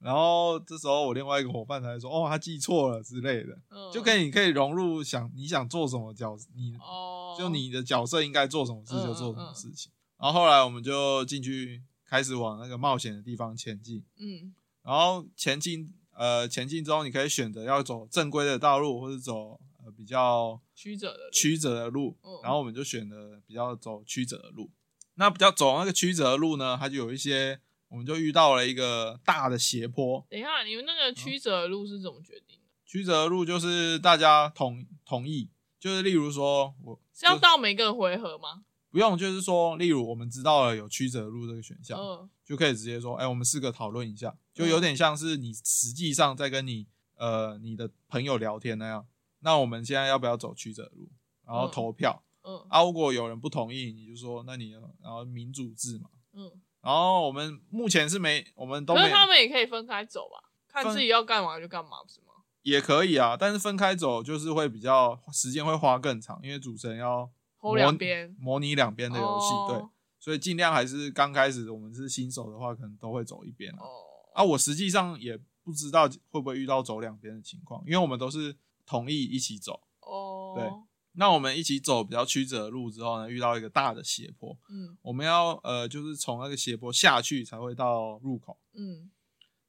[0.00, 9.92] 然后这时候我另外一个伙伴才说：“哦，他记错了之类的。”嗯，就可以你可以融入想你想做什么角，你哦，就你的角色应该做什么事嗯就做什么嗯嗯事情。
[10.18, 14.02] 然后后来我们就进去开始往那个冒险的地方前进。
[14.18, 22.16] 嗯然后前进，呃，前进之后，你可以选择要走正规的道路，或者走呃比较曲折的曲折的路。
[22.22, 24.70] 嗯然后我们就选了比较走曲折的路。
[25.16, 27.60] 那比较走那个曲折的路呢，它就有一些，
[27.90, 30.24] 我们就遇到了一个大的斜坡。
[30.30, 32.64] 等一下，你们那个曲折的路是怎么决定的？
[32.86, 38.64] 曲折的路就是大家同同意，就是例如说我是要到每个回合吗？
[38.90, 49.06] 不用，就是说，例如我们知道了有曲折的路这个选项，嗯就可以直接说，哎、我们四个讨论一下，就有点像是你实际上在跟你呃你的朋友聊天那样。
[49.40, 51.08] 那我们现在要不要走曲折路？
[51.46, 56.10] 然后嗯投票、嗯啊，如果有人不同意，你就说，那你然后民主制嘛。
[56.32, 56.50] 嗯，
[56.82, 62.26] 然后我们目前是没，我们都没可是他们也可以分开走吧，看自己要干嘛就干嘛，不是吗？
[62.62, 73.80] 也可以啊，但是分开走就是会比较时间会花更长，因为主持人要模两边模拟两边的游戏，对哦，所以尽量还是刚开始我们是新手的话，可能都会走一边啊。
[73.80, 73.88] 哦，
[74.34, 79.80] 啊，我实际上也不知道会不会遇到走两边的情况，因为我们都是同意一起走。
[80.00, 80.70] 哦，对
[81.12, 88.58] 那我们一起走比较曲折的路之后呢，遇到一个大的斜坡，嗯我们要呃就是从那个斜坡下去才会到入口。
[88.74, 89.10] 嗯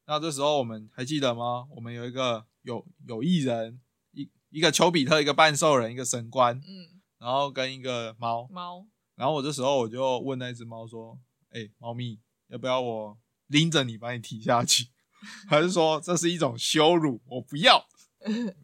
[0.05, 1.67] 那这时候我们还记得吗？
[1.75, 3.79] 我们有一个有有艺人，
[4.11, 8.47] 一一个丘比特，一个半兽人，一个神官，嗯，然后跟一个猫。
[8.49, 11.17] 猫，然后我这时候我就问那只猫说
[11.51, 14.89] ：“哎、猫咪，要不要我拎着你把你提下去？
[15.47, 17.21] 还是说这是一种羞辱？
[17.25, 17.85] 我不要。”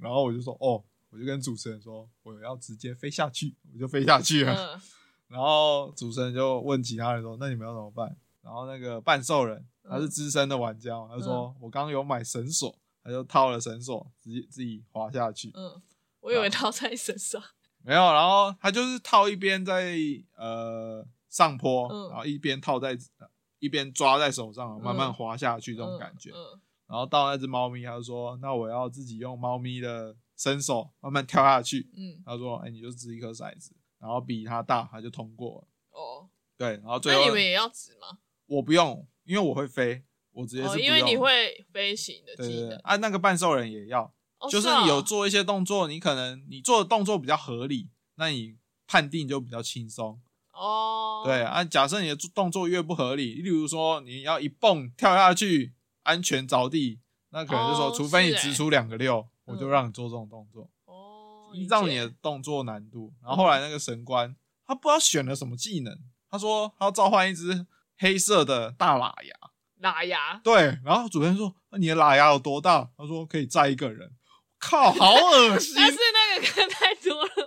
[0.01, 4.53] 然后我就说：“哦，我就跟主持人说我要直接飞下去，我就飞下去了。
[4.75, 4.81] 嗯
[5.27, 15.51] 然后主持人就问其他人说：“那你们要怎么办？”然后那个半兽人他是资深的玩家嘛，他就说：“我刚刚有买绳索，他就套了绳索，直接自己滑下去。
[15.53, 15.81] 嗯，
[16.21, 17.43] 我以为套在身上，
[17.83, 19.97] 没有，然后他就是套一边在
[20.37, 22.97] 呃上坡，嗯然后一边套在
[23.59, 26.31] 一边抓在手上，慢慢嗯滑下去这种感觉。
[26.31, 35.67] 嗯然后到那只猫咪，他就说：“那我要自己用猫咪的身手慢慢跳下去。”嗯，他说：“哎、你就掷一颗骰子，然后比他大，他就通过了。
[35.91, 38.19] 哦，”对，然后最后那你们也要掷吗？
[38.45, 40.79] 我不用，因为我会飞，我直接是。
[40.79, 48.55] 因为你会飞行的对技能，啊，那个半兽人也要，哦就是啊你有做一些动作，你可能你做的动作比较合理，那你
[48.87, 50.21] 判定就比较轻松。
[50.53, 55.73] 哦，对啊，假设你的动作越不合理，例如说你要一蹦跳下去，
[56.03, 63.11] 安全着地，那可能就说，哦除非你掷出两个六，我就嗯让你做这种动作，哦，依照你的动作难度。
[63.23, 65.97] 然后后来那个神官，他不知道选了什么技能，
[66.29, 67.65] 他说他要召唤一只
[67.97, 69.35] 黑色的大喇牙，
[69.81, 72.89] 喇牙，对，然后主持人说你的喇牙有多大？
[72.97, 74.11] 他说可以载一个人。
[74.59, 75.75] 靠，好恶心！
[75.77, 77.46] 但是那个看 太多了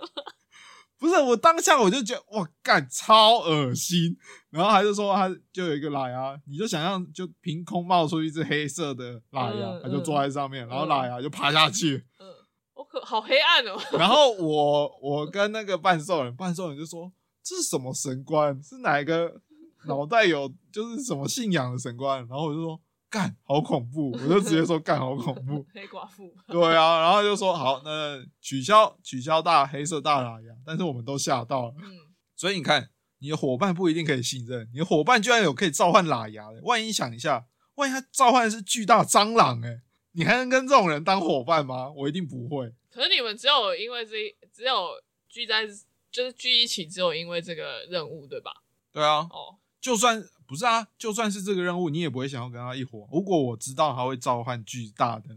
[1.01, 4.15] 不是我当下我就觉得哇干超恶心，
[4.51, 12.27] 然后他就说他就有一个喇牙，你就想象就凭空冒出一只黑色的喇牙，嗯他就坐在上面，然后嗯喇牙就爬下去，嗯，
[12.75, 17.11] 我可好黑暗哦，然后我我跟那个半兽人，半兽人就说
[17.43, 18.61] 这是什么神官？
[18.61, 19.41] 是哪一个？
[19.87, 22.19] 脑袋有就是什么信仰的神官？
[22.27, 22.79] 然后我就说
[23.11, 25.65] 干好恐怖，我就直接说干好恐怖。
[25.75, 31.73] 黑寡妇，对啊，然后就说好，那取消取消大黑色大喇牙，但是我们都吓到了。
[31.77, 31.91] 嗯，
[32.37, 37.45] 所以你看，你的伙伴不一定可以信任，你的伙伴居然有可以召唤喇牙的，万一想一下，
[37.75, 39.81] 万一他召唤的是巨大蟑螂、欸，
[40.13, 41.91] 你还能跟这种人当伙伴吗？
[41.91, 42.73] 我一定不会。
[42.89, 44.89] 可是你们只有因为这一只有
[45.27, 45.67] 聚在
[46.09, 48.51] 就是聚一起，只有因为这个任务对吧？
[48.93, 53.07] 对啊，哦，就算不是啊，就算是这个任务，你也不会想要跟他一伙。
[53.09, 55.29] 如果我知道他会召唤巨大的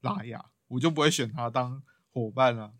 [0.00, 2.72] 拉雅，我就不会选他当伙伴了、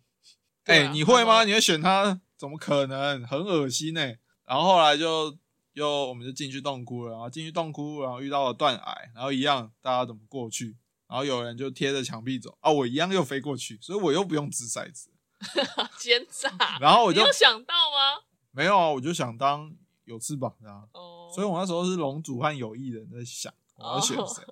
[0.63, 1.43] 哎、你会吗？
[1.43, 2.19] 你会选他？
[2.35, 3.23] 怎么可能？
[3.27, 5.37] 很恶心哎、然后后来就
[5.73, 10.75] 又我们就进去洞窟了，然后进去洞窟，然后遇到了断崖，然后一样大家怎么过去？
[11.07, 15.11] 然后有人就贴着墙壁走啊，我一样又飞过去，所以我又不用掷骰子。
[15.99, 18.23] 奸诈，然后我就想到吗？
[18.49, 19.71] 没有啊，我就想当
[20.05, 24.43] 有翅膀的啊，哦，所以我那时候是龙主和有意人在想我要选哦谁，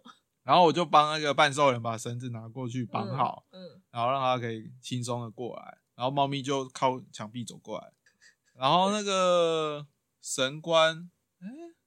[0.44, 7.92] 然后我就帮那个半兽人把绳子拿过去绑好，嗯，嗯，然后让他可以轻松的过来，然后猫咪就靠墙壁走过来，
[8.56, 9.86] 然后那个
[10.22, 11.46] 神官，哎、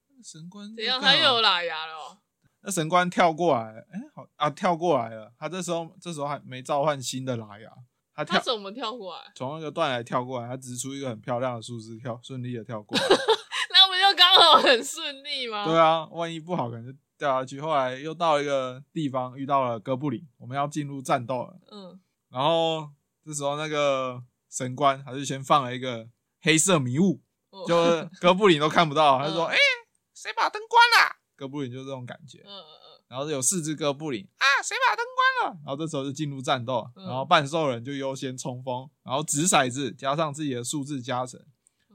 [0.09, 1.00] 那个神官怎样？
[1.00, 2.18] 他又有喇牙了哦？
[2.62, 7.70] 那神官跳过来，哎、好啊，跳过来了，他这时候这时候还没召唤新的喇牙，
[8.14, 9.33] 他跳他怎么跳过来？
[9.35, 13.04] 从那个断崖跳过来，他指出一个很漂亮的数字跳，顺利的跳过来。
[14.44, 15.64] 就很顺利吗？
[15.64, 17.61] 对啊，万一不好，可能就掉下去。
[17.61, 21.57] 后来又到一个地方，遇到了哥布林，我们要进入战斗了。
[21.70, 22.88] 嗯，然后
[23.24, 26.09] 这时候那个神官他就先放了一个
[26.42, 29.18] 黑色迷雾，哦就哥布林都看不到。
[29.22, 29.57] 他就说：“嗯哎、
[30.14, 32.38] 谁把灯关了？”哥布林就这种感觉。
[32.44, 35.59] 嗯嗯然后有四只哥布林啊，谁把灯关了？
[35.64, 41.38] 然后这时候就进入战斗，嗯然后半兽人就优先冲锋，然后掷骰子加上自己的数字加成。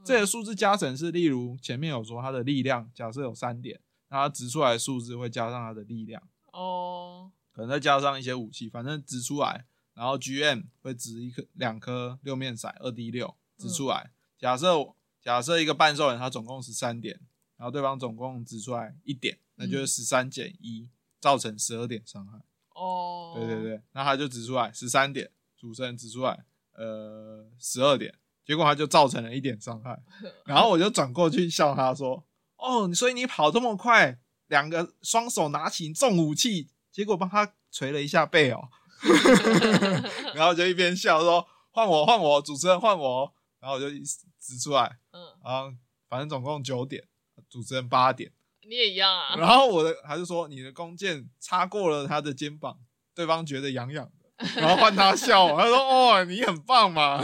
[0.00, 14.10] 嗯，这个数字加成是，例如前面有说它的力量，假设有三点，那它掷出来的数字会加上它的力量，哦，可能再加上一些武器，反正掷出来，然后 GM 会掷一颗两颗六面骰，二 D 六掷出来。
[14.38, 14.74] 假设
[15.20, 17.20] 假设一个半兽人他总共十三点，
[17.56, 20.88] 然后对方总共掷出来一点，那就是十三减一，
[21.20, 22.40] 造成十二点伤害。
[22.74, 29.98] 哦，对对，对，那他就指出来十三点，主持人指出来呃十二点，结果他就造成了一点伤害，
[30.46, 32.24] 然后我就转过去笑他说
[32.58, 38.68] ：“哦，所以你跑这么快，两个双手拿起重武器，结果帮他捶了一下背哦。”
[40.34, 44.00] 然后就一边笑说：“换我，换我，主持人换我。”然后我就一
[44.40, 45.70] 指出来，嗯，然后
[46.08, 47.04] 反正总共九点，
[47.50, 48.32] 主持人八点，
[48.66, 49.36] 你也一样啊。
[49.36, 52.78] 然后我的他就说你的弓箭擦过了他的肩膀，
[53.14, 57.22] 对方觉得痒痒的，然后换他笑，他说哦你很棒嘛，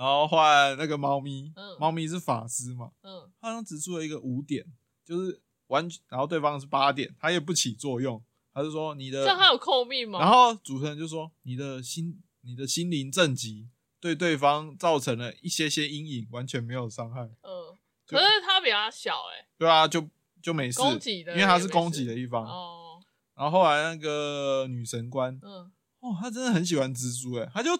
[0.00, 4.64] 然后换那个猫咪，嗯猫咪是法师嘛，嗯，他好像指出了一个五点，
[5.04, 8.22] 就是完全，然后对方是八点，他也不起作用，
[8.54, 10.18] 他就说你的这样他有扣命吗？
[10.18, 13.68] 然后主持人就说：“你的心，你的心灵正极，
[14.00, 17.20] 对对方造成了一些些阴影，完全没有伤害。
[17.42, 20.08] 嗯，可是他比他小哎、对啊，就
[20.42, 22.46] 就没事，攻击的因为他是攻击的一方。
[22.46, 23.02] 哦，
[23.34, 27.70] 然后后来那个女神官，嗯，哦，他真的很喜欢蜘蛛，哎，他就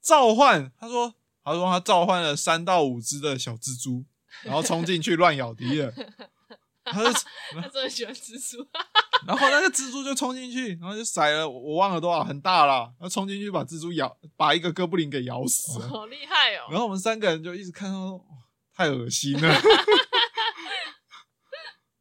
[0.00, 1.12] 召唤，他说，
[1.44, 4.04] 她说他召唤了三到五只的小蜘蛛，
[4.42, 5.94] 然后冲进去乱咬敌人。
[6.84, 7.10] 他就，
[7.60, 8.66] 他真的喜欢蜘蛛，
[9.26, 15.88] 然后那个蜘蛛就冲进去，然后就甩了，我我忘了多少，很大了，然后冲进去把蜘蛛咬，把一个哥布林给咬死了。
[15.88, 16.68] 好厉害哦。
[16.70, 18.22] 然后我们三个人就一直看到
[18.74, 19.54] 太恶心了。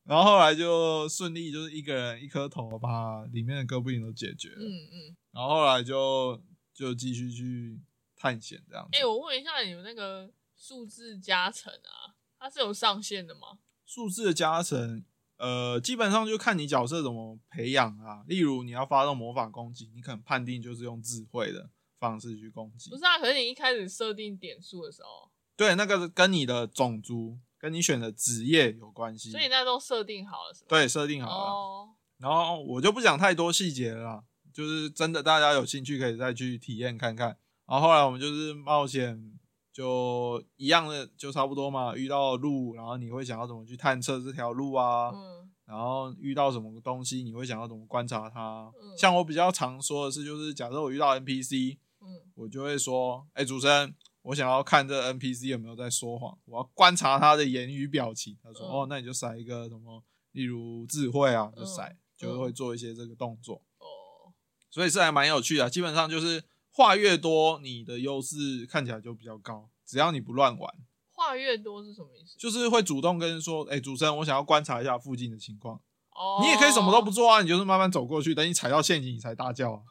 [0.05, 4.55] 然后后来就顺利，就是一个人一颗头把里面的哥布林都解决了。
[4.59, 6.41] 嗯嗯，然后后来就
[6.73, 7.79] 就继续去
[8.23, 8.97] 探险这样子。
[8.97, 13.59] 哎、我问一下，你们那个数字加成啊，它是有上限的吗？
[13.85, 15.03] 数字的加成，
[15.35, 18.23] 呃，基本上就看你角色怎么培养啊。
[18.25, 22.95] 例如你要发动魔法攻击，你可能判定就是用智慧的方式去攻击不。
[22.95, 29.31] 是啊，可是你一开始设定点数的时候，对，那个跟你的种族跟你选的职业有关系。
[29.31, 30.67] 所以那都设定好了是吧？
[30.69, 31.51] 对，设定好了。
[31.51, 37.37] 哦，然后我就不讲太多细节了啦，就是真的大家有兴趣可以再去体验看看。
[37.67, 39.39] 然后后来我们就是冒险，
[39.71, 41.95] 就一样的，就差不多嘛。
[41.95, 45.11] 遇到路，然后你会想要怎么去探测这条路啊？
[45.13, 48.69] 嗯然后遇到什么东西，你会想要怎么观察它？
[48.81, 63.61] 嗯像我比较常说的是，就是假设我遇到 NPC，嗯我就会说：“哎、主持人，我想要看这 NPC 有没有在说谎，我要观察他的言语表情。”他说：“嗯哦，那你就塞一个什么，例如智慧啊，就塞，嗯就会做一些这个动作。
[63.79, 64.35] 哦，
[64.69, 65.69] 所以是还蛮有趣的。
[65.69, 66.43] 基本上就是
[66.75, 69.69] 话越多，你的优势看起来就比较高。
[69.85, 70.73] 只要你不乱玩，
[71.11, 72.35] 话越多是什么意思？
[72.39, 75.79] 就是会主动跟人说：“哎、主持人，我想要观察一下附近的情况。
[76.09, 79.81] 哦，你也可以什么都不做啊，你就是慢慢走过去，等你踩到陷阱，你才大叫啊。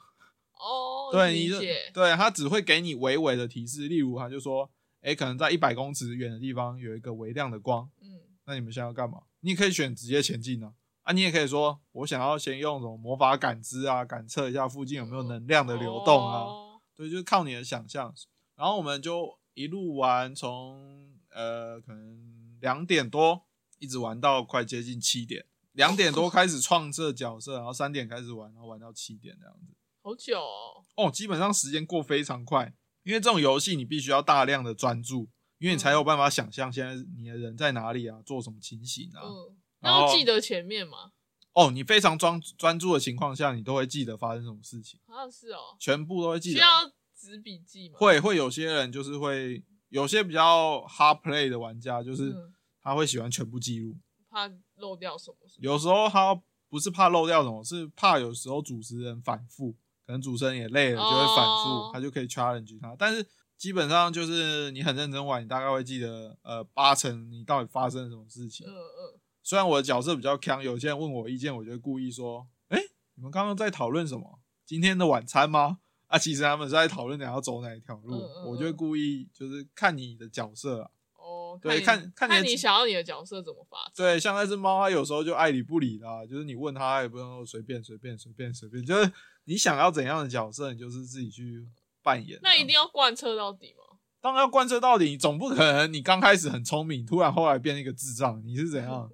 [0.55, 1.61] 哦，对，你就，
[1.95, 4.68] 对他只会给你微微的提示，例如他就说
[5.03, 10.73] ：“哎、可能在一百公尺远的地方有一个微亮的光，嗯那你们现在要干嘛？”你也可以选直接前进啊。
[11.03, 16.40] 啊，你也可以说：“我想要先用什么魔法感知啊，感测一下附近有没有能量的流动啊。
[16.40, 18.14] 哦对，就是靠你的想象。
[18.55, 23.46] 然后我们就一路玩，从呃可能两点多
[23.78, 29.74] 一直玩到快接近七点，两点多开始创设角色，然后三点开始玩，然后玩到七点这样子。
[30.02, 32.74] 好久哦，哦，基本上时间过非常快，
[33.05, 35.28] 因为这种游戏你必须要大量的专注，
[35.59, 39.22] 因为你才有办法想象现在你的人在哪里啊，做什么情形啊。
[39.22, 41.12] 嗯，然后记得前面嘛，
[41.55, 46.57] 哦，你非常专专注的情况下，你都会记得发生什么事情，好像是哦，全部都会记得。
[46.57, 46.69] 需要
[47.15, 47.97] 纸笔记吗？
[47.99, 53.97] 会会有些人就是会有些比较 hard play 的玩家，就是嗯他会喜欢全部记录。
[54.31, 55.37] 怕漏掉什么？
[55.59, 56.35] 有时候他
[56.69, 59.73] 不是怕漏掉什么，是怕有时候主持人反复，
[60.07, 62.97] 可能主持人也累了就会反复，哦他就可以 challenge 他。
[62.99, 63.25] 但是
[63.59, 68.67] 基本上就是你很认真玩，你大概会记得呃八成你到底发生了什么事情。
[68.67, 72.78] 嗯嗯，虽然我的角色比较强，有些人问我意见，我就会故意说：“哎、
[73.14, 74.38] 你们刚刚在讨论什么？
[74.64, 80.90] 今天的晚餐吗？”啊，其实他们是在讨论你要走哪一条路，嗯嗯我就会故意就是看你的角色啊。
[81.16, 89.11] 哦，对看看你看你想要你的角色怎么发展，对，像那只猫，它有时候就爱理不理的、啊，就是你问它，它也不用说随便随便随便随便，就是
[89.44, 91.66] 你想要怎样的角色，你就是自己去
[92.02, 92.38] 扮演。
[92.42, 93.96] 那一定要要贯彻到底吗？
[94.20, 99.11] 当然要贯彻到底，你总不可能你刚开始很聪明，突然后来变一个智障，你是怎样？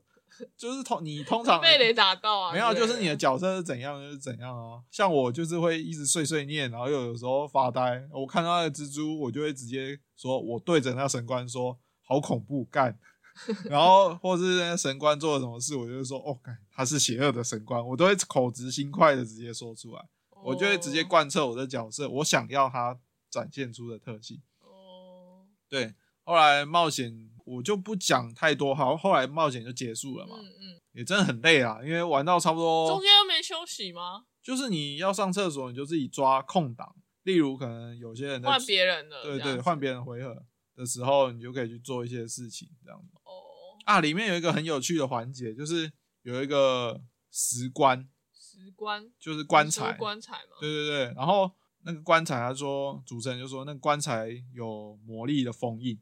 [0.57, 2.53] 就是通你通常被雷打到啊？
[2.53, 4.81] 没有，就是你的角色是怎样就是怎样啊。
[4.91, 8.03] 像我就是会一直碎碎念，然后又有时候发呆。
[8.13, 12.99] 我看到那个蜘蛛，我就会直接说，我对着那神官说，好恐怖，干。
[13.71, 20.05] 然后或是那神官做了什么事，我就会说，哦，干，他是邪恶的神官，我都会口直心快的直接说出来，
[20.43, 22.99] 我就会直接哦贯彻我的角色，我想要他
[23.31, 24.43] 展现出的特性。
[24.61, 34.25] 哦，对，后来冒险我就不讲太多，好，后来冒险就结束了嘛，嗯嗯，也真的很累啊，因为玩到差不多中间又没休息吗？
[34.43, 36.95] 就是你要上厕所，你就自己抓空档。
[37.25, 40.43] 例如，可能有些人在换别人的，对对换别人回合
[40.75, 44.01] 的时候，你就可以去做一些事情，这样子哦，啊。
[44.01, 45.93] 里面有一个很有趣的环节，就是
[46.23, 46.99] 有一个
[47.31, 50.57] 石棺，石棺就是棺材，棺材嘛？
[50.61, 51.15] 对对对。
[51.15, 51.51] 然后
[51.85, 56.01] 那个棺材，他说主持人就说那个棺材有魔力的封印，嗯，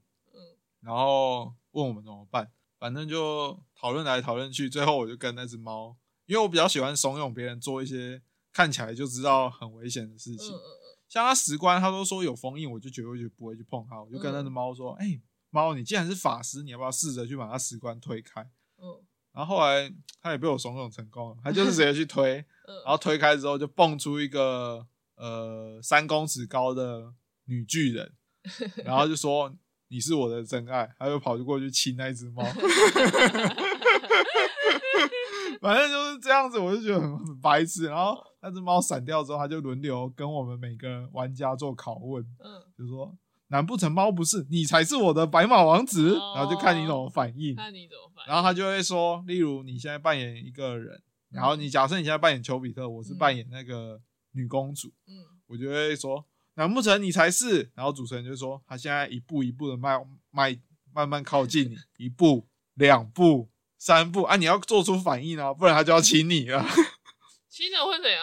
[0.87, 8.23] 然后问我们怎么办，反正就讨论来讨论去，最后我就跟那只猫，因为我比较喜欢怂恿别人做一些
[8.53, 10.55] 看起来就知道很危险的事情，
[11.09, 15.21] 像他石棺，他都说有封印，我就绝对就不会去碰它，我就跟那只猫说，哎、
[15.51, 18.43] 猫，你既然是法师，你要不要试着去把它石棺推开？
[18.79, 19.05] 嗯。
[19.33, 27.13] 然后后来他也被我怂恿成功了，他就是直接去推，嗯，然后推开之后就蹦出一个呃三公尺高的
[27.45, 28.15] 女巨人，
[28.83, 29.55] 然后就说
[29.89, 32.43] 你是我的真爱，他就跑就过去亲那只猫，
[35.61, 37.87] 反正就是这样子，我就觉得很很白痴。
[37.87, 43.17] 然后那只猫闪掉之后，他就轮流跟我们每个玩家做拷问，嗯，就说。
[43.49, 46.17] 难不成猫不是你才是我的白马王子？
[46.19, 47.55] 哦然后就看你怎么反应。
[47.55, 48.25] 看你怎么办。
[48.27, 54.01] 然后他就会说，例如你现在扮演一个人，然后你假设你现在扮演丘比特，我是扮演那个
[54.33, 55.15] 女公主，嗯
[55.47, 56.25] 我就会说，
[56.57, 57.71] 难不成你才是？
[57.75, 59.99] 然后主持人就说，他现在一步一步的迈
[60.31, 60.59] 迈
[60.93, 63.49] 慢慢靠近你，一步、两步、
[63.79, 66.65] 三步啊，你要做出反应啊，不然他就要亲你了，
[67.49, 68.23] 亲了会怎样？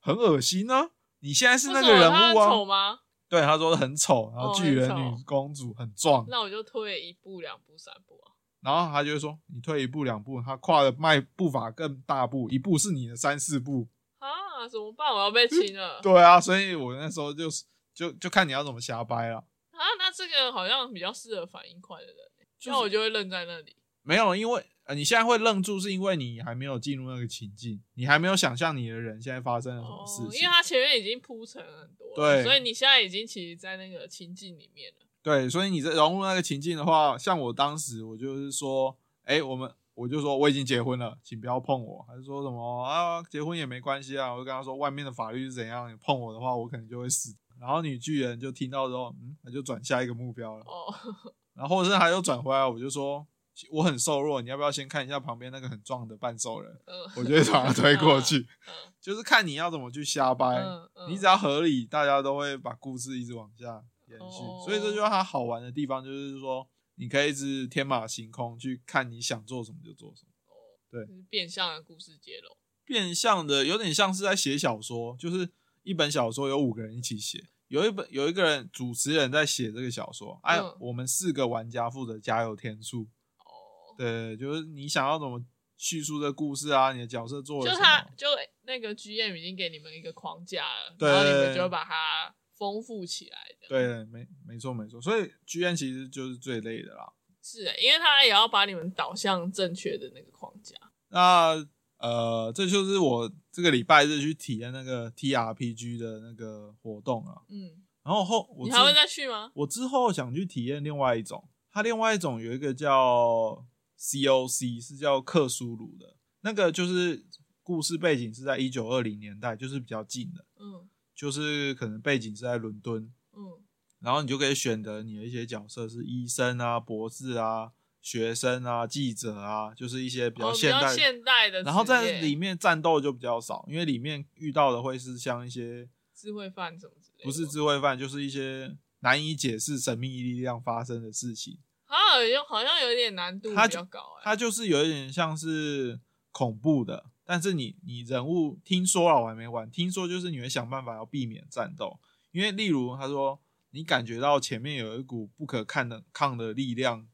[0.00, 0.90] 很恶心啊！
[1.20, 2.98] 你现在是那个人物啊，丑吗？
[3.28, 8.34] 对，他说很丑，然后哦巨人女公主很壮，那我就退一步、两步、三步啊。
[8.60, 13.88] 然后他就会说，你退一步两步，他跨的迈步伐更大步，一步是你的三四步。
[14.18, 15.12] 啊，怎么办？
[15.12, 15.98] 我要被亲了。
[16.02, 17.64] 对啊，所以我那时候就是
[17.94, 19.38] 就就看你要怎么瞎掰了。
[19.70, 23.76] 啊，那这个好像比较适合反应快的人欸，就是那我就会愣在那里。
[24.02, 30.40] 没有，因为呃你现在会愣住，是因为你还没有进入那个情境，你还没有想象你的人现在发生了什么哦事，情。
[30.40, 35.06] 因为他前面已经铺陈很多了，对所以你现在已经其实，在那个情境里面了。
[35.22, 47.36] 对，所以你在融入那个情境的话，像我当时我就是说，哎、我们我就说我已经结婚了，请不要碰我，还是说什么啊，结婚也没关系啊，我就跟他说外面的法律是怎样，你碰我的话，我可能就会死。
[47.62, 50.64] 然后女巨人就听到之后，嗯，他就转下一个目标了。
[50.64, 50.92] 哦，
[51.54, 53.24] 然后或者是他又转回来，我就说
[53.70, 56.72] 我很瘦弱，你要不要先看一下旁边那个很壮的半兽人？
[56.86, 60.44] 嗯我就会把他推过去，嗯 就是看你要怎么去瞎掰。
[60.56, 64.42] 嗯嗯，你只要合理，大家都会把故事一直往下延续。
[64.42, 70.30] 哦所以这就是它好玩的地方，就是说你可以一直天马行空去看你想做什么就做什么。
[70.48, 70.54] 哦，
[70.90, 72.56] 对变相的故事接龙。
[72.84, 75.48] 变相的有点像是在写小说，就是
[75.82, 83.08] 一本小说有五个人一起写，有一本有一个人主持人在写这个小说，哎、嗯我们四个玩家负责加油添醋。
[83.38, 85.44] 哦，对，就是你想要怎么
[85.76, 87.78] 叙述这故事啊，你的角色做了就？
[87.78, 88.26] 他就
[88.62, 93.38] 那个 GM 已经给你们一个框架了，对然后你们就把它丰富起来。
[93.68, 97.12] 这样，对，没没错没错，所以 G N 其实就是最累的啦。
[97.42, 100.76] 是欸因为他也要把你们导向正确的那个框架。
[101.08, 101.56] 那
[102.02, 107.42] 呃，这就是我这个礼拜日去体验那个 T R P G 的那个活动啊。
[107.48, 107.70] 嗯，
[108.02, 109.52] 然后后我你还会再去吗？
[109.54, 113.64] 我之后想去体验另外一种，它另外一种有一个叫
[113.96, 117.24] C O C，是叫克苏鲁的，那个就是
[117.62, 123.62] 故事背景是在一九二零年代，就是比较近的，嗯就是可能背景是在伦敦，嗯
[124.00, 127.70] 然后你就可以选择你的一些角色是医生啊、博士啊、
[128.02, 130.80] 学生啊、记者啊，就是一些比较现代。
[130.80, 141.58] 较现代的，然后在里面战斗就比较少，因为里面遇到的会是像一些智慧犯什么之类的，不是智慧犯，就是一些难以解释神秘力量发生的事情。
[141.84, 144.22] 好像有好像有点难度比较高哎。
[144.24, 146.00] 它就是有一点像是
[146.32, 152.00] 恐怖的，但是你你人物听说了我还没玩，听说就是你会想办法要避免战斗，
[152.32, 153.38] 因为例如他说
[153.70, 157.08] 你感觉到前面有一股不可抗的抗的力量嗯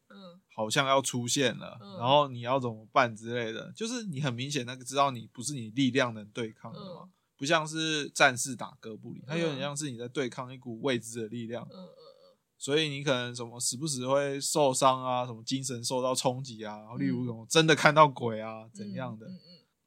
[0.59, 1.99] 好像要出现了，嗯。
[1.99, 9.61] 然后你要怎么办之类的，就是你很明显那个知道你不是你力量能对抗的嘛，嗯不像是战士打哥布林，它有点嗯。
[9.61, 11.89] 像是你在对抗一股未知的力量，嗯嗯
[12.59, 17.27] 所以你可能什么时不时会受伤啊，什么精神受到冲击啊，然后例如嗯。
[17.27, 19.31] 什么真的看到鬼啊嗯，怎样的，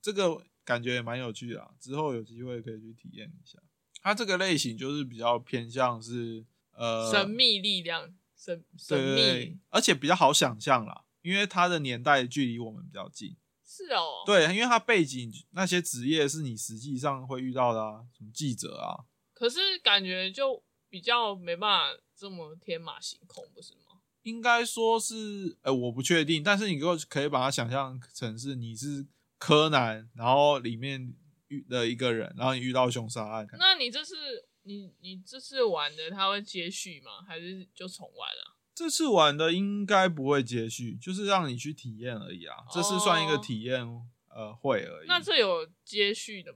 [0.01, 3.59] 这个感觉也蛮有趣的、啊，之后有机会可以去体验一下。
[4.01, 8.09] 它这个类型就是比较偏向是呃神秘力量，
[8.43, 13.37] 神神对对对秘，而且比较好想象啦，因为它的年代距离我们比较近。
[13.63, 24.01] 是哦，，对，因为它背景那些职业是你实际上会遇到的啊，什么记者啊，可是感觉就比较没办法这么天马行空，不是吗？
[24.23, 29.05] 应该说是，呃，我不确定，但是你可可以把它想象成是你是
[29.37, 31.13] 柯南，然后里面
[31.47, 37.21] 遇的一个人，然后你遇到凶杀案，那你这次你你这次玩的，它会接续吗？
[37.27, 38.57] 还是就重玩啊？
[38.73, 43.85] 这次玩的应该不会接续，就是让你去体验而已啊，这是算一个哦体验
[44.29, 45.07] 呃会而已。
[45.07, 46.55] 那这有接续的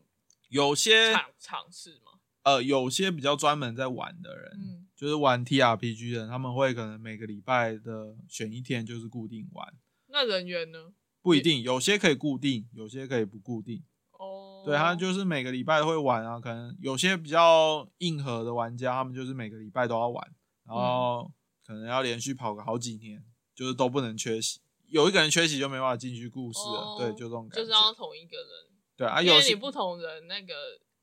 [0.50, 2.20] 有些尝尝试吗？
[2.44, 9.74] 呃，有些比较专门在玩的人，嗯，就是玩 TRPG 的人，他们会可能每个礼拜的选一天就是固定玩，
[10.08, 10.94] 那人员呢？
[11.22, 13.84] 不一定，有些可以固定，有些可以不固定。
[14.66, 20.28] 哦，对，他就是每个礼拜都会玩啊，可能有些比较硬核的玩家，他们就是每个礼拜都要玩，
[20.66, 21.32] 然后
[21.66, 24.60] 可能要连续跑个好几年，就是都不能缺席。
[24.88, 27.62] 有一个人缺席就没办法进去故事了，哦对，就这种感觉。
[27.62, 28.48] 就是要同一个人，
[28.96, 30.54] 对啊，有些因为你不同人那个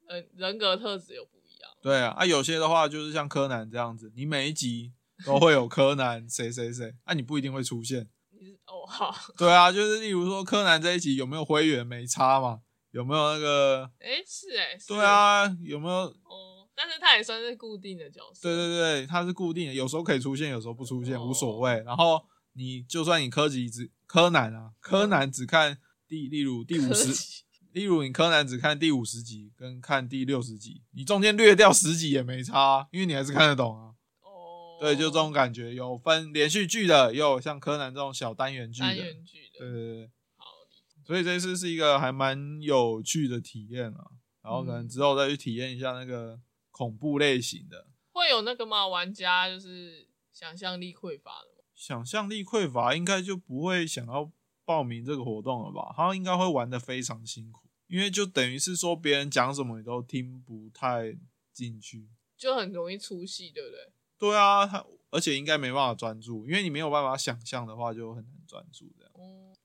[0.09, 1.71] 呃人格特质又不一样。
[1.83, 4.93] 对啊，啊有些的话就是像柯南这样子，你每一集
[5.27, 8.09] 都会有柯南谁谁谁，啊你不一定会出现。
[8.31, 12.61] 你是哦好，对啊，就是例如说柯南这一集有没有灰原没差嘛？
[12.93, 13.91] 有没有那个？
[13.99, 15.95] 哎是哎，是对，啊，有没有？
[16.25, 18.43] 哦，但是他也算是固定的角色。
[18.43, 21.83] 对对对，它是固定的，有时候可以出现，有时候不出现，哦无所谓。
[21.85, 33.95] 然后你就算你柯吉只柯南啊，柯南只看第，例如第五十，例如你柯南只看第五十集跟看第六十集，你中间略掉十集也没差啊，因为你还是看得懂啊。
[34.21, 38.87] 哦，对，就这种感觉，有分连续剧的，也有像柯南这种小单元剧的。
[38.89, 40.11] 单元剧的，对对对，
[41.05, 44.05] 所以这次是一个还蛮有趣的体验啊。
[44.43, 46.41] 然后可能嗯之后再去体验一下那个
[46.71, 47.87] 恐怖类型的。
[48.13, 48.87] 会有那个吗？
[48.87, 51.65] 玩家就是想象力匮乏的吗？
[51.75, 54.31] 想象力匮乏，应该就不会想要
[54.65, 55.93] 报名这个活动了吧？
[55.97, 61.17] 他应该会玩的非常辛苦，因为就等于是说别人讲什么你都听不太
[61.53, 62.09] 进去。
[62.37, 63.93] 就很容易出戏，对不对？
[64.19, 69.02] 对啊，他而且应该没办法专注，因为你没有办法想象的话，就很难专注这样。
[69.02, 69.02] 哦，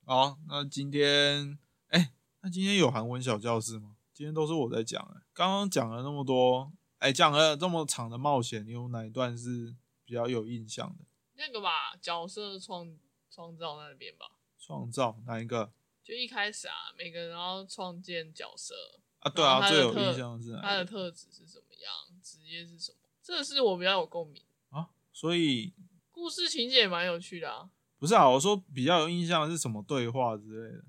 [0.08, 3.94] 好，那今天，哎、那今天有韩文小教室吗？
[4.14, 11.04] 今天都是我在讲、哎，刚刚讲了那么多，哎、讲了这么长的冒险，你有哪一段是比较有印象的？
[11.34, 12.96] 那个吧，角色创
[13.30, 15.70] 创造那边吧，创造哪一个
[16.02, 18.74] 就一开始啊，每个人要创建角色，
[19.18, 19.30] 啊？
[19.30, 21.92] 对啊，最有印象的是他的特质是什么样，
[22.22, 24.42] 职业是什么，这是我比较有共鸣。
[24.70, 24.88] 啊？
[25.12, 25.74] 所以
[26.10, 27.68] 故事情节也蛮有趣的啊，
[27.98, 30.84] 不是啊，我说比较有印象的是什么对话之类的。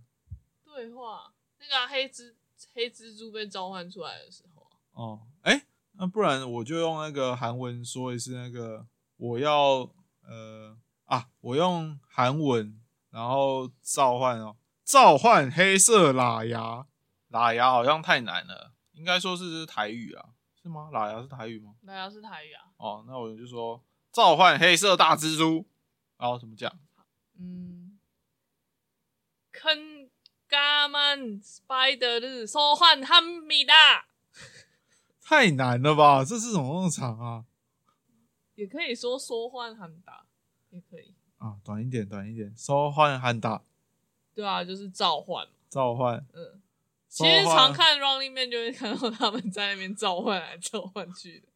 [0.64, 2.34] 对话那个啊、黑蜘
[2.74, 8.86] 黑蜘蛛被召唤出来的时候啊，哦，哎、那不然我就用那个韩文说一次那个
[9.18, 9.90] 我要
[10.22, 12.80] 呃啊，我用韩文
[13.10, 14.56] 然后召唤哦，
[14.86, 16.86] 召唤黑色喇牙，
[17.32, 20.30] 喇牙好像太难了，应该说是台语啊，
[20.62, 20.90] 是吗？
[20.94, 21.74] 喇牙是台语吗？
[21.86, 25.66] 喇牙是台语啊，哦，那我就说召唤黑色大蜘蛛，
[26.18, 26.72] 然后怎么讲？
[27.40, 27.98] 嗯。
[29.52, 29.76] 看
[30.48, 33.74] 他们拜的就是说换汉米的
[35.22, 37.46] 太难了吧这是怎么那么长啊？
[38.56, 40.02] 也可以说说换汉米
[40.70, 41.14] 也可以。
[41.38, 42.54] 啊短一点短一点。
[42.58, 43.62] 说换汉大
[44.34, 46.26] 对啊就是召唤召唤。
[46.34, 46.62] 嗯。
[47.08, 51.48] 其实常看 running man 就会看到他们在那边召唤来召唤去的。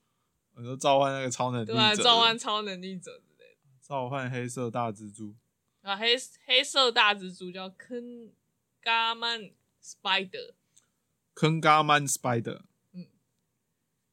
[0.56, 3.60] 很说召唤那个超能力对啊召唤超能力者之类的。
[3.80, 5.36] 召唤黑色大蜘蛛。
[5.84, 6.16] 啊，黑
[6.46, 8.32] 黑色大蜘蛛叫坑
[8.82, 9.52] 嘎曼
[9.84, 10.54] Spider，
[11.34, 12.62] 坑嘎曼 spider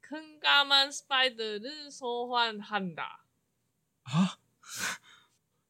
[0.00, 3.20] 坑嘎曼 Spider 是说换汉达，
[4.02, 4.38] 啊，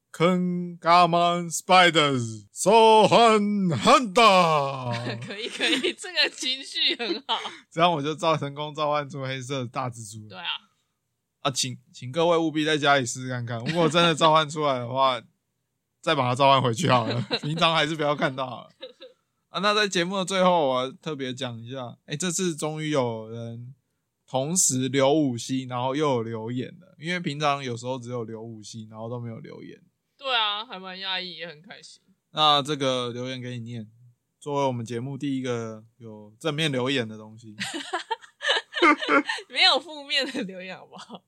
[0.09, 3.39] 坑嘎曼 spiders 召唤
[3.77, 4.91] 汉大，
[5.23, 7.39] 可以可以，这个情绪很好。
[7.69, 10.47] 这样我就造成功召唤出黑色大蜘蛛对啊，
[11.41, 11.51] 啊！
[11.51, 15.21] 请请各位务必在家里试试看看，如果真的召唤出来的话，
[16.01, 17.21] 再把它召唤回去好了。
[17.41, 18.69] 平常还是不要看到好了
[19.49, 19.59] 啊。
[19.59, 23.73] 那在节目的最后，我要特别讲一下，哎、这次终于有人
[24.27, 29.79] 同时留五星，然后又有留言了，因为平常有时候只有留五星，然后都没有留言。
[30.17, 32.01] 对啊，还蛮讶异，也很开心。
[32.31, 33.89] 那这个留言给你念，
[34.39, 37.55] 作为我们节目第一个有正面留言的东西。
[39.49, 41.23] 没有负面的留言好不好？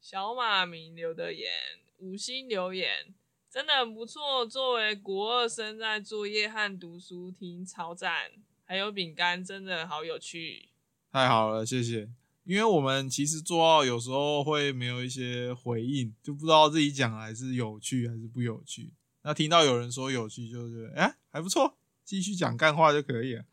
[0.00, 1.50] 小马明留的言，
[1.98, 3.14] 五星留言，
[3.52, 4.46] 真的很不错。
[4.46, 8.32] 作为国二生，在作业和读书听超赞，
[8.64, 10.70] 还有饼干，真的好有趣。
[11.10, 12.08] 太好了，谢谢。
[12.44, 18.94] 因为我们其实做到有时候会没有一些回应，就不知道自己讲还是有趣还是不有趣。
[19.20, 21.76] 那听到有人说有趣，就觉得哎、还不错，
[22.06, 23.44] 继续讲干话就可以了。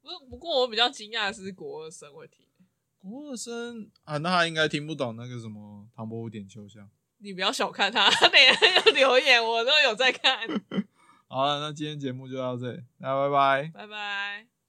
[0.00, 2.46] 不不过我比较惊讶的是国二生会听，
[3.02, 6.88] 国二生啊，那他应该听不懂那个什么唐伯虎点秋香。
[7.22, 10.38] 你不要小看他，他等一下有留言，我都有在看。
[11.28, 13.70] 好了，那今天节目就到这里，那拜拜。
[13.74, 14.59] 拜拜。